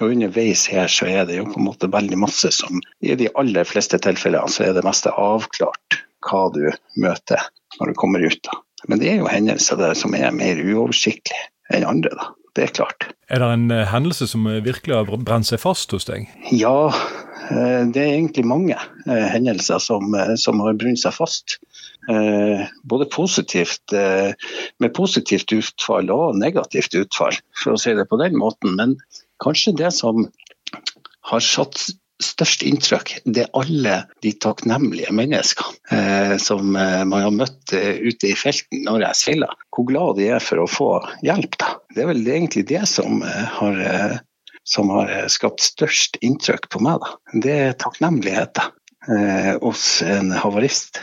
Og 0.00 0.10
underveis 0.10 0.66
her 0.68 0.90
så 0.92 1.08
er 1.08 1.24
det 1.28 1.38
jo 1.38 1.46
på 1.48 1.60
en 1.60 1.68
måte 1.70 1.88
veldig 1.88 2.18
masse 2.20 2.50
som 2.52 2.82
I 3.00 3.16
de 3.16 3.30
aller 3.40 3.64
fleste 3.68 4.00
tilfellene 4.02 4.52
så 4.52 4.66
er 4.66 4.74
det 4.76 4.84
meste 4.84 5.12
avklart 5.16 6.02
hva 6.26 6.42
du 6.52 6.66
møter 7.00 7.48
når 7.78 7.92
du 7.92 7.96
kommer 7.96 8.26
ut. 8.26 8.42
da. 8.44 8.60
Men 8.88 9.00
det 9.00 9.08
er 9.14 9.22
jo 9.22 9.32
hendelser 9.32 9.80
der 9.80 9.96
som 9.96 10.12
er 10.16 10.36
mer 10.36 10.60
uoversiktlige 10.60 11.48
enn 11.72 11.88
andre. 11.88 12.12
da 12.12 12.28
det 12.58 12.66
er 12.66 12.74
klart. 12.80 13.08
Er 13.30 13.42
det 13.42 13.48
en 13.54 13.70
uh, 13.72 13.86
hendelse 13.88 14.26
som 14.30 14.46
uh, 14.48 14.60
virkelig 14.64 14.96
har 14.96 15.24
brent 15.26 15.48
seg 15.48 15.62
fast 15.62 15.92
hos 15.94 16.08
deg? 16.08 16.28
Ja, 16.56 16.90
uh, 16.90 17.82
det 17.92 18.02
er 18.02 18.14
egentlig 18.14 18.46
mange 18.48 18.78
hendelser 19.10 19.80
som, 19.82 20.14
som, 20.38 20.60
har 20.62 20.76
brent 20.78 21.00
seg 21.02 21.14
fast. 21.16 21.58
både 22.86 23.06
positivt, 23.10 23.92
med 23.92 24.92
positivt 24.94 25.52
utfall 25.52 26.10
og 26.14 26.38
negativt 26.38 26.94
utfall, 26.94 27.36
for 27.58 27.74
å 27.74 27.80
si 27.80 27.94
det 27.94 28.06
på 28.10 28.18
den 28.22 28.38
måten. 28.38 28.76
Men 28.78 28.94
kanskje 29.42 29.74
det 29.78 29.90
som 29.96 30.28
har 31.30 31.42
satt 31.44 31.90
størst 32.20 32.64
inntrykk, 32.66 33.14
det 33.24 33.44
er 33.44 33.54
alle 33.56 33.96
de 34.24 34.32
takknemlige 34.42 35.12
menneskene 35.16 35.96
eh, 35.96 36.34
som 36.42 36.76
eh, 36.76 37.02
man 37.08 37.24
har 37.26 37.34
møtt 37.34 37.74
eh, 37.76 38.00
ute 38.04 38.30
i 38.30 38.36
felten 38.38 38.84
når 38.86 39.06
jeg 39.06 39.20
seiler. 39.20 39.54
Hvor 39.74 39.88
glad 39.88 40.20
de 40.20 40.30
er 40.36 40.44
for 40.44 40.62
å 40.62 40.68
få 40.70 40.90
hjelp. 41.26 41.56
Da. 41.60 41.74
Det 41.94 42.04
er 42.04 42.10
vel 42.12 42.26
egentlig 42.26 42.66
det 42.70 42.84
som 42.90 43.22
eh, 43.26 43.46
har, 43.60 43.80
som 44.68 44.92
har 44.94 45.14
skapt 45.32 45.64
størst 45.64 46.20
inntrykk 46.24 46.70
på 46.72 46.84
meg. 46.84 47.00
Da. 47.00 47.40
Det 47.46 47.56
er 47.56 47.80
takknemlighet 47.80 48.64
hos 49.64 49.82
en 50.04 50.28
havarist. 50.36 50.98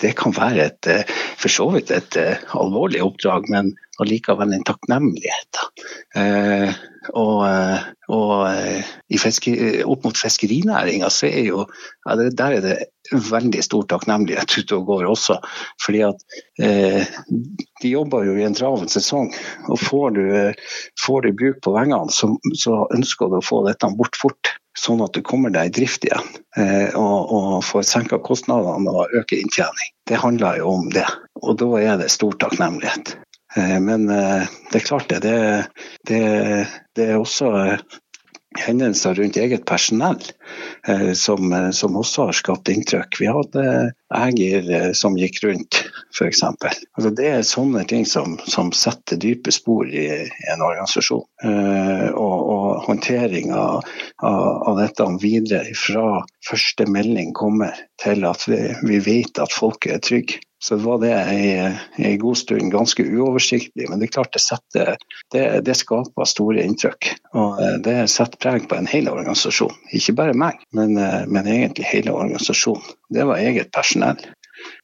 Det 0.00 0.14
kan 0.16 0.32
være 0.32 0.70
et, 0.70 0.86
for 1.38 1.52
så 1.52 1.66
vidt 1.74 1.92
et 1.92 2.16
alvorlig 2.56 3.02
oppdrag, 3.04 3.44
men 3.52 3.68
allikevel 4.02 4.54
en 4.54 4.64
takknemlighet. 4.66 5.60
Eh, 6.18 6.72
og, 7.18 7.38
eh, 7.48 7.86
og 8.14 8.34
eh, 8.46 8.90
fiske, 9.18 9.54
opp 9.88 10.06
mot 10.06 10.18
fiskerinæringa 10.18 11.10
så 11.10 11.30
er 11.30 11.48
jo 11.48 11.64
der 12.06 12.58
er 12.58 12.62
det 12.62 12.76
veldig 13.12 13.62
stor 13.64 13.86
takknemlighet 13.90 14.56
ute 14.58 14.78
og 14.78 14.86
går 14.90 15.08
også. 15.10 15.38
Fordi 15.82 16.02
at 16.06 16.24
eh, 16.62 17.08
de 17.82 17.92
jobber 17.92 18.26
jo 18.28 18.36
i 18.38 18.46
en 18.46 18.56
travel 18.56 18.88
sesong. 18.90 19.32
Og 19.68 19.80
får 19.80 20.16
du, 20.18 20.24
får 21.02 21.26
du 21.26 21.32
bruk 21.38 21.62
på 21.64 21.74
vengene, 21.76 22.12
så, 22.14 22.32
så, 22.58 22.84
ønsker 22.94 23.30
du 23.30 23.38
å 23.40 23.46
få 23.46 23.62
dette 23.68 23.90
bort 23.98 24.18
fort. 24.18 24.56
Sånn 24.78 25.02
at 25.04 25.12
du 25.12 25.20
kommer 25.20 25.52
deg 25.52 25.68
i 25.68 25.72
drift 25.76 26.06
igjen 26.06 26.30
eh, 26.56 26.94
og, 26.96 27.32
og 27.36 27.58
får 27.68 27.84
senka 27.84 28.16
kostnadene 28.24 28.88
og 28.88 29.12
øker 29.18 29.36
inntjening. 29.36 29.90
Det 30.08 30.22
handler 30.22 30.62
jo 30.62 30.70
om 30.78 30.88
det. 30.94 31.04
Og 31.42 31.58
da 31.60 31.68
er 31.82 32.00
det 32.00 32.08
stor 32.14 32.32
takknemlighet. 32.40 33.18
Eh, 33.56 33.80
men 33.80 34.08
eh, 34.08 34.46
det 34.70 34.78
er 34.80 34.86
klart 34.86 35.08
det. 35.08 35.20
Det, 35.20 35.64
det, 36.08 36.22
det 36.96 37.10
er 37.10 37.20
også 37.20 37.50
eh, 37.58 37.82
hendelser 38.62 39.16
rundt 39.16 39.38
eget 39.40 39.64
personell 39.64 40.20
som, 41.16 41.54
som, 41.72 41.94
også 41.96 42.26
har 42.28 42.36
skapt 42.36 42.68
inntrykk. 42.68 43.16
Vi 43.22 43.28
hadde 43.30 43.62
eier 44.12 44.92
som 44.98 45.16
gikk 45.16 45.38
rundt, 45.46 45.78
f.eks. 46.12 46.42
Altså, 46.44 47.12
det 47.16 47.30
er 47.30 47.46
sånne 47.48 47.86
ting 47.88 48.04
som, 48.04 48.34
som 48.44 48.68
setter 48.76 49.16
dype 49.16 49.54
spor 49.56 49.88
i, 49.88 50.04
i 50.26 50.50
en 50.52 50.66
organisasjon. 50.66 51.24
Og, 52.12 52.36
og 52.52 52.84
håndtering 52.90 53.54
av, 53.56 53.88
av, 54.20 54.44
av, 54.68 54.82
dette 54.82 55.08
videre 55.24 55.72
fra 55.72 56.20
første 56.50 56.90
melding 56.92 57.32
kommer 57.32 57.72
til 58.04 58.28
at 58.28 58.44
vi, 58.52 58.60
vi 58.84 59.00
vet 59.00 59.40
at 59.40 59.56
folk 59.56 59.88
er 59.88 60.04
trygge 60.04 60.42
så 60.62 60.76
var 60.76 60.98
det 61.02 61.12
en 61.96 62.18
god 62.18 62.36
stund 62.36 62.70
ganske 62.72 63.02
uoversiktlig. 63.02 63.88
Men 63.90 63.98
det 63.98 64.06
er 64.06 64.12
klart 64.14 64.32
det, 64.36 64.42
setter, 64.44 64.92
det, 65.34 65.42
det 65.66 65.74
skaper 65.74 66.28
store 66.28 66.62
inntrykk. 66.62 67.08
Og 67.34 67.58
eh, 67.58 67.78
det 67.82 67.96
setter 68.12 68.38
preg 68.38 68.68
på 68.70 68.78
en 68.78 68.86
hel 68.86 69.10
organisasjon. 69.10 69.74
Ikke 69.90 70.14
bare 70.20 70.38
meg, 70.38 70.62
men, 70.76 70.94
eh, 71.02 71.24
men 71.26 71.50
egentlig 71.50 71.88
hele 71.90 72.14
organisasjonen. 72.14 72.94
Det 73.10 73.26
var 73.26 73.42
eget 73.42 73.72
personell. 73.74 74.22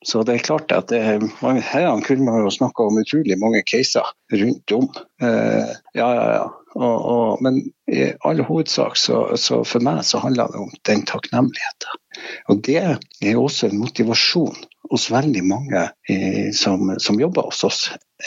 Så 0.02 0.24
det 0.26 0.34
er 0.34 0.46
klart 0.48 0.72
at 0.74 0.90
det, 0.90 0.98
her 1.04 2.00
kunne 2.02 2.26
man 2.26 2.42
jo 2.42 2.50
snakka 2.50 2.88
om 2.88 2.98
utrolig 2.98 3.38
mange 3.38 3.62
caser 3.62 4.10
rundt 4.34 4.74
om. 4.74 4.88
Eh, 5.22 5.76
ja, 5.94 6.08
ja, 6.18 6.26
ja. 6.40 6.46
Og, 6.78 6.98
og, 7.12 7.42
men 7.42 7.60
i 7.90 8.04
all 8.26 8.40
hovedsak 8.46 8.96
så, 9.00 9.22
så, 9.34 9.64
for 9.66 9.82
meg 9.82 10.04
så 10.06 10.20
handler 10.22 10.52
det 10.52 10.60
om 10.62 10.70
den 10.86 11.02
takknemligheten. 11.10 12.02
Og 12.52 12.60
det 12.66 12.78
er 12.78 13.38
også 13.38 13.68
en 13.68 13.80
motivasjon 13.82 14.60
hos 14.90 15.08
veldig 15.12 15.42
mange 15.46 15.82
eh, 16.10 16.48
som, 16.54 16.94
som, 17.02 17.18
jobber 17.20 17.50
hos 17.50 17.64
oss. 17.66 17.80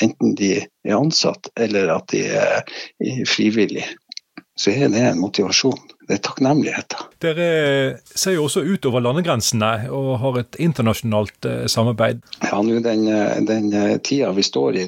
Enten 0.04 0.36
de 0.40 0.54
er 0.60 0.98
ansatt 0.98 1.50
eller 1.60 1.94
at 1.96 2.12
de 2.12 2.26
er 2.28 3.24
frivillige. 3.30 3.88
Så 4.60 4.76
er 4.76 4.92
det 4.92 5.02
en 5.08 5.24
motivasjon 5.24 5.80
takknemligheter. 6.18 7.08
Dere 7.22 7.48
ser 8.04 8.36
jo 8.36 8.46
også 8.48 8.64
utover 8.66 9.04
landegrensene 9.06 9.88
og 9.94 10.16
har 10.24 10.40
et 10.42 10.58
internasjonalt 10.64 11.48
eh, 11.48 11.66
samarbeid. 11.72 12.24
Ja, 12.48 12.62
nå 12.66 12.80
den, 12.84 13.06
eh, 13.08 13.38
den 13.48 13.70
eh, 13.78 13.98
tida 14.04 14.32
vi 14.36 14.46
står 14.46 14.80
i 14.82 14.86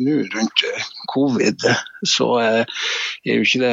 nå 0.00 0.18
rundt 0.34 0.64
covid, 1.10 1.64
så 2.06 2.28
er 2.40 2.66
jo 3.24 3.46
ikke 3.46 3.62
det 3.62 3.72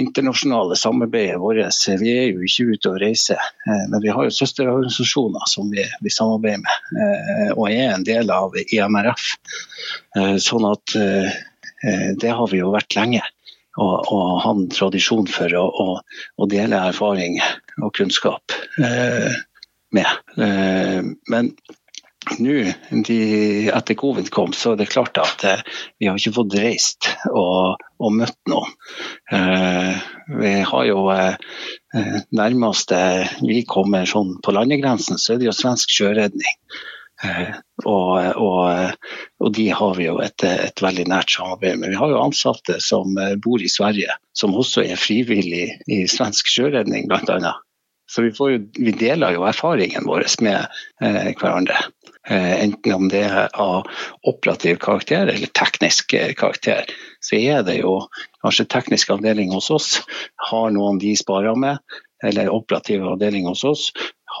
internasjonale 0.00 0.78
samarbeidet 0.78 1.40
vårt 1.42 1.76
Vi 2.00 2.12
er 2.14 2.30
jo 2.30 2.46
ikke 2.46 2.70
ute 2.72 2.92
og 2.94 3.00
reiser, 3.02 3.42
men 3.66 4.00
vi 4.00 4.08
har 4.14 4.26
jo 4.26 4.32
søsterorganisasjoner 4.32 5.44
som 5.50 5.68
vi, 5.70 5.84
vi 6.00 6.12
samarbeider 6.14 6.62
med, 6.64 7.52
og 7.56 7.66
er 7.68 7.92
en 7.92 8.06
del 8.06 8.32
av 8.32 8.56
IMRF. 8.62 9.26
Sånn 10.40 10.66
at 10.70 10.96
det 12.22 12.32
har 12.32 12.48
vi 12.50 12.62
jo 12.62 12.72
vært 12.72 12.96
lenge 12.96 13.22
og, 13.78 13.94
og 14.10 14.40
ha 14.44 14.54
en 14.56 14.70
tradisjon 14.72 15.28
for 15.30 15.54
å, 15.58 15.66
å, 15.66 15.98
å, 16.36 16.48
dele 16.50 16.80
erfaring 16.90 17.38
og 17.82 17.92
kunnskap 17.96 18.56
eh, 18.82 19.36
med. 19.94 20.10
Eh, 20.40 20.98
men 21.30 21.52
nå, 22.38 22.56
etter 22.90 23.96
covid 23.98 24.28
kom, 24.34 24.52
så 24.52 24.74
er 24.74 24.82
det 24.82 24.90
klart 24.92 25.18
at 25.22 25.44
eh, 25.48 25.62
vi 25.98 26.10
har 26.10 26.18
ikke 26.18 26.34
fått 26.36 26.56
reist 26.60 27.08
og, 27.30 27.80
og 28.02 28.14
møtt 28.18 28.38
noen. 28.50 28.74
Eh, 29.32 30.02
vi 30.40 30.54
har 30.68 30.86
jo 30.88 31.06
eh, 31.14 31.56
nærmeste 32.36 33.00
vi 33.40 33.62
kommer 33.68 34.08
sånn 34.08 34.36
på 34.44 34.54
landegrensen, 34.54 35.18
så 35.18 35.34
er 35.34 35.40
det 35.40 35.48
jo 35.48 35.56
svensk 35.56 35.94
sjøredning. 35.94 36.58
Eh, 37.24 37.56
og, 37.84 38.36
og, 38.40 38.92
og, 39.40 39.48
de 39.56 39.66
har 39.76 39.96
vi 39.98 40.06
jo 40.06 40.18
et, 40.24 40.44
et, 40.44 40.82
veldig 40.82 41.04
nært 41.12 41.34
samarbeid 41.34 41.80
med. 41.80 41.92
Vi 41.92 42.00
har 42.00 42.12
jo 42.12 42.22
ansatte 42.22 42.78
som 42.84 43.18
eh, 43.20 43.36
bor 43.36 43.62
i 43.62 43.68
Sverige, 43.68 44.16
som 44.36 44.56
også 44.56 44.86
er 44.86 45.00
frivillig 45.00 45.66
i 45.90 46.04
svensk 46.08 46.48
sjøredning 46.48 47.10
bl.a. 47.10 47.54
Så 48.10 48.24
vi, 48.24 48.32
jo, 48.34 48.58
vi 48.74 48.92
deler 48.98 49.36
jo 49.36 49.44
erfaringen 49.46 50.08
vår 50.08 50.24
med 50.42 50.64
eh, 51.04 51.30
hverandre. 51.38 51.78
Eh, 52.28 52.64
enten 52.64 52.96
om 52.96 53.06
det 53.12 53.22
er 53.28 53.52
av 53.54 53.86
operativ 54.28 54.80
karakter 54.82 55.30
eller 55.30 55.52
teknisk 55.54 56.16
eh, 56.18 56.32
karakter. 56.34 56.90
Så 57.22 57.38
er 57.38 57.62
det 57.68 57.78
jo 57.80 58.00
kanskje 58.42 58.66
teknisk 58.72 59.12
avdeling 59.14 59.54
hos 59.54 59.70
oss 59.70 59.90
har 60.50 60.72
noen 60.74 60.98
de 61.00 61.14
sparer 61.16 61.56
med, 61.56 61.78
eller 62.24 62.50
operativ 62.52 63.06
avdeling 63.08 63.46
hos 63.48 63.64
oss 63.64 63.88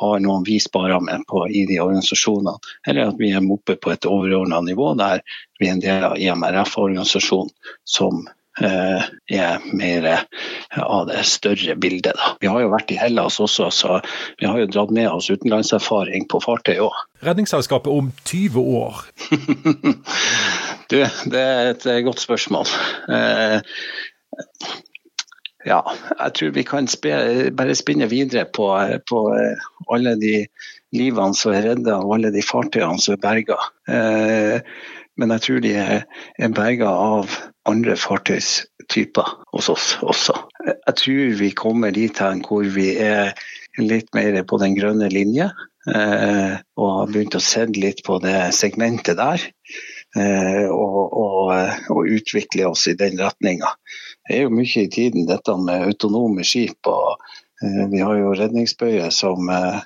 har 0.00 0.20
noen 0.24 0.44
vi 0.46 0.58
sparer 0.62 1.00
med 1.04 1.24
på, 1.28 1.44
i 1.48 1.66
de 1.68 1.80
organisasjonene. 1.82 2.56
Eller 2.88 3.12
at 3.12 3.20
vi 3.20 3.32
er 3.32 3.52
oppe 3.52 3.76
på 3.76 3.94
et 3.94 4.08
overordna 4.08 4.60
nivå 4.64 4.94
der 4.98 5.24
vi 5.60 5.68
er 5.68 5.76
en 5.76 5.84
del 5.84 6.04
av 6.10 6.18
IMRF-organisasjonen 6.18 7.52
som 7.84 8.24
Eh, 8.60 9.04
er 9.26 9.60
mer 9.72 10.26
av 10.76 11.06
det 11.06 11.22
større 11.24 11.76
bildet. 11.80 12.12
Da. 12.18 12.32
Vi 12.42 12.48
har 12.50 12.60
jo 12.60 12.72
vært 12.72 12.90
i 12.92 12.98
Hellas 12.98 13.38
også, 13.40 13.70
så 13.72 14.00
vi 14.42 14.48
har 14.50 14.58
jo 14.60 14.66
dratt 14.68 14.90
med 14.92 15.08
oss 15.08 15.30
utenlandserfaring 15.30 16.26
på 16.28 16.42
fartøy 16.44 16.74
òg. 16.82 16.98
Redningsselskapet 17.24 17.88
om 17.94 18.10
20 18.28 18.60
år? 18.82 19.00
du, 20.92 20.98
det 21.32 21.40
er 21.40 21.72
et 21.72 21.88
godt 22.04 22.20
spørsmål. 22.20 22.68
Eh, 23.08 23.62
ja, 25.68 25.80
jeg 26.14 26.34
tror 26.36 26.54
vi 26.56 26.64
kan 26.64 26.88
spe, 26.88 27.12
bare 27.56 27.76
spinne 27.76 28.08
videre 28.10 28.46
på, 28.48 28.70
på, 29.08 29.20
alle 29.92 30.14
de 30.20 30.34
livene 30.96 31.36
som 31.36 31.54
er 31.54 31.68
redda 31.68 31.98
og 32.00 32.16
alle 32.16 32.32
de 32.34 32.44
fartøyene 32.44 33.00
som 33.02 33.16
er 33.16 33.22
berga. 33.22 33.58
Eh, 33.90 34.58
men 35.20 35.34
jeg 35.36 35.44
tror 35.46 35.64
de 35.64 35.72
er, 35.76 36.04
er 36.40 36.54
berga 36.56 36.90
av 36.90 37.34
andre 37.68 37.96
fartøystyper 38.00 39.34
hos 39.52 39.68
oss 39.72 39.88
også. 40.00 40.36
Jeg 40.64 40.96
tror 41.02 41.34
vi 41.42 41.50
kommer 41.56 41.92
dit 41.94 42.22
hen 42.24 42.40
hvor 42.46 42.64
vi 42.64 42.94
er 42.96 43.34
litt 43.78 44.08
mer 44.16 44.40
på 44.48 44.58
den 44.62 44.78
grønne 44.78 45.10
linje. 45.12 45.50
Eh, 45.88 46.56
og 46.76 46.90
har 46.92 47.08
begynt 47.08 47.38
å 47.38 47.40
se 47.40 47.64
litt 47.72 48.02
på 48.04 48.18
det 48.20 48.50
segmentet 48.56 49.16
der. 49.16 49.44
Eh, 50.18 50.66
og, 50.68 51.14
og, 51.14 51.52
og, 51.94 52.00
utvikle 52.10 52.66
oss 52.68 52.88
i 52.90 52.96
den 52.98 53.16
retninga. 53.20 53.70
Er 54.30 54.46
jo 54.46 54.54
mye 54.54 54.84
i 54.84 54.90
tiden 54.90 55.28
dette 55.28 55.56
med 55.58 55.88
autonome 55.88 56.44
skip. 56.46 56.78
og 56.86 57.18
eh, 57.64 57.84
Vi 57.92 58.02
har 58.02 58.18
jo 58.18 58.34
redningsbøyer 58.38 59.10
som 59.14 59.50
eh, 59.50 59.80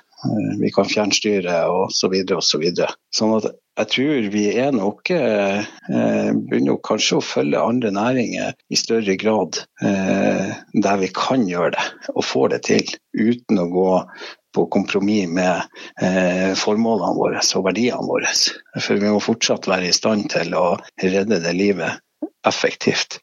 vi 0.61 0.71
kan 0.73 0.89
fjernstyre 0.89 1.65
osv. 1.69 1.93
Så, 1.95 2.09
videre, 2.13 2.39
og 2.39 2.45
så, 2.45 2.61
videre. 2.61 2.91
sånn 3.13 3.35
at 3.39 3.51
jeg 3.75 3.89
tror 3.91 4.29
vi 4.31 4.45
er 4.55 4.71
nok 4.71 5.11
eh, 5.11 5.65
begynner 5.91 6.79
kanskje 6.87 7.19
å 7.19 7.25
følge 7.25 7.59
andre 7.59 7.91
næringer 7.91 8.55
i 8.71 8.79
større 8.79 9.17
grad 9.19 9.59
eh, 9.83 10.53
der 10.85 11.01
vi 11.01 11.11
kan 11.15 11.43
gjøre 11.49 11.73
det 11.75 12.13
og 12.13 12.23
får 12.23 12.53
det 12.53 12.61
til 12.69 12.93
uten 13.19 13.59
å 13.59 13.67
gå 13.73 13.89
på 14.55 14.65
kompromiss 14.71 15.27
med 15.27 15.65
eh, 15.99 16.53
formålene 16.55 17.17
våre 17.17 17.41
og 17.43 17.65
verdiene 17.67 18.07
våre. 18.07 18.31
For 18.79 18.95
vi 18.95 19.11
må 19.11 19.19
fortsatt 19.23 19.67
være 19.67 19.89
i 19.89 19.95
stand 19.95 20.29
til 20.31 20.55
å 20.55 20.77
redde 21.03 21.41
det 21.43 21.55
livet 21.57 21.99
effektivt. 22.47 23.19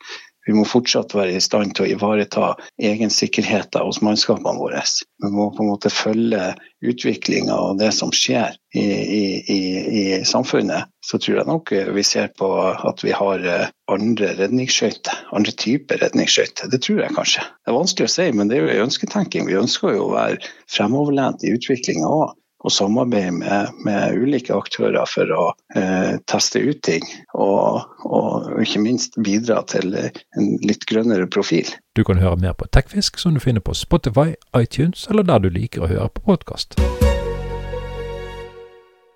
Vi 0.47 0.55
må 0.57 0.65
fortsatt 0.67 1.15
være 1.15 1.37
i 1.37 1.43
stand 1.43 1.77
til 1.77 1.87
å 1.87 1.91
ivareta 1.95 2.53
egensikkerheten 2.83 3.87
hos 3.87 4.01
mannskapene 4.03 4.59
våre. 4.59 4.83
Vi 5.23 5.31
må 5.31 5.51
på 5.55 5.63
en 5.63 5.71
måte 5.71 5.93
følge 5.93 6.53
utviklinga 6.83 7.55
og 7.55 7.79
det 7.79 7.93
som 7.95 8.11
skjer 8.15 8.57
i, 8.75 8.83
i, 8.83 9.21
i, 9.55 10.03
samfunnet. 10.27 10.91
Så 11.05 11.21
tror 11.23 11.39
jeg 11.39 11.51
nok 11.51 11.71
vi 11.95 12.05
ser 12.07 12.33
på 12.39 12.49
at 12.59 13.05
vi 13.07 13.15
har 13.15 13.47
eh, 13.47 13.71
andre 13.93 14.33
redningsskøyter, 14.41 15.25
andre 15.37 15.55
typer 15.55 16.03
redningsskøyter. 16.03 16.71
Det 16.73 16.83
tror 16.83 17.05
jeg 17.05 17.17
kanskje. 17.19 17.47
Det 17.63 17.71
er 17.71 17.79
vanskelig 17.79 18.11
å 18.11 18.15
si, 18.17 18.29
men 18.35 18.51
det 18.51 18.59
er 18.59 18.65
jo 18.65 18.75
en 18.75 18.87
ønsketenking. 18.89 19.47
Vi 19.47 19.59
ønsker 19.63 19.95
jo 19.95 20.09
å 20.09 20.15
være 20.17 20.55
fremoverlent 20.71 21.47
i 21.47 21.55
utviklinga 21.55 22.11
òg 22.11 22.35
og 22.63 22.73
samarbeide 22.73 23.35
med, 23.37 23.75
med, 23.85 24.19
ulike 24.23 24.55
aktører 24.55 25.07
for 25.11 25.35
å 25.35 25.45
eh, 25.77 26.19
teste 26.31 26.63
ut 26.63 26.83
ting. 26.87 27.05
Og, 27.35 27.83
og, 28.07 28.51
ikke 28.63 28.83
minst 28.83 29.19
bidra 29.23 29.63
til 29.67 29.95
en 29.99 30.51
litt 30.63 30.87
grønnere 30.89 31.27
profil. 31.27 31.69
Du 31.97 32.05
kan 32.07 32.23
høre 32.23 32.39
mer 32.41 32.57
på 32.57 32.71
Tekfisk, 32.73 33.19
som 33.19 33.35
du 33.35 33.43
finner 33.43 33.65
på 33.65 33.75
Spotify, 33.77 34.33
iTunes 34.57 35.09
eller 35.11 35.27
der 35.27 35.43
du 35.43 35.51
liker 35.53 35.85
å 35.85 35.91
høre 35.91 36.13
på 36.15 36.29
podkast. 36.33 36.79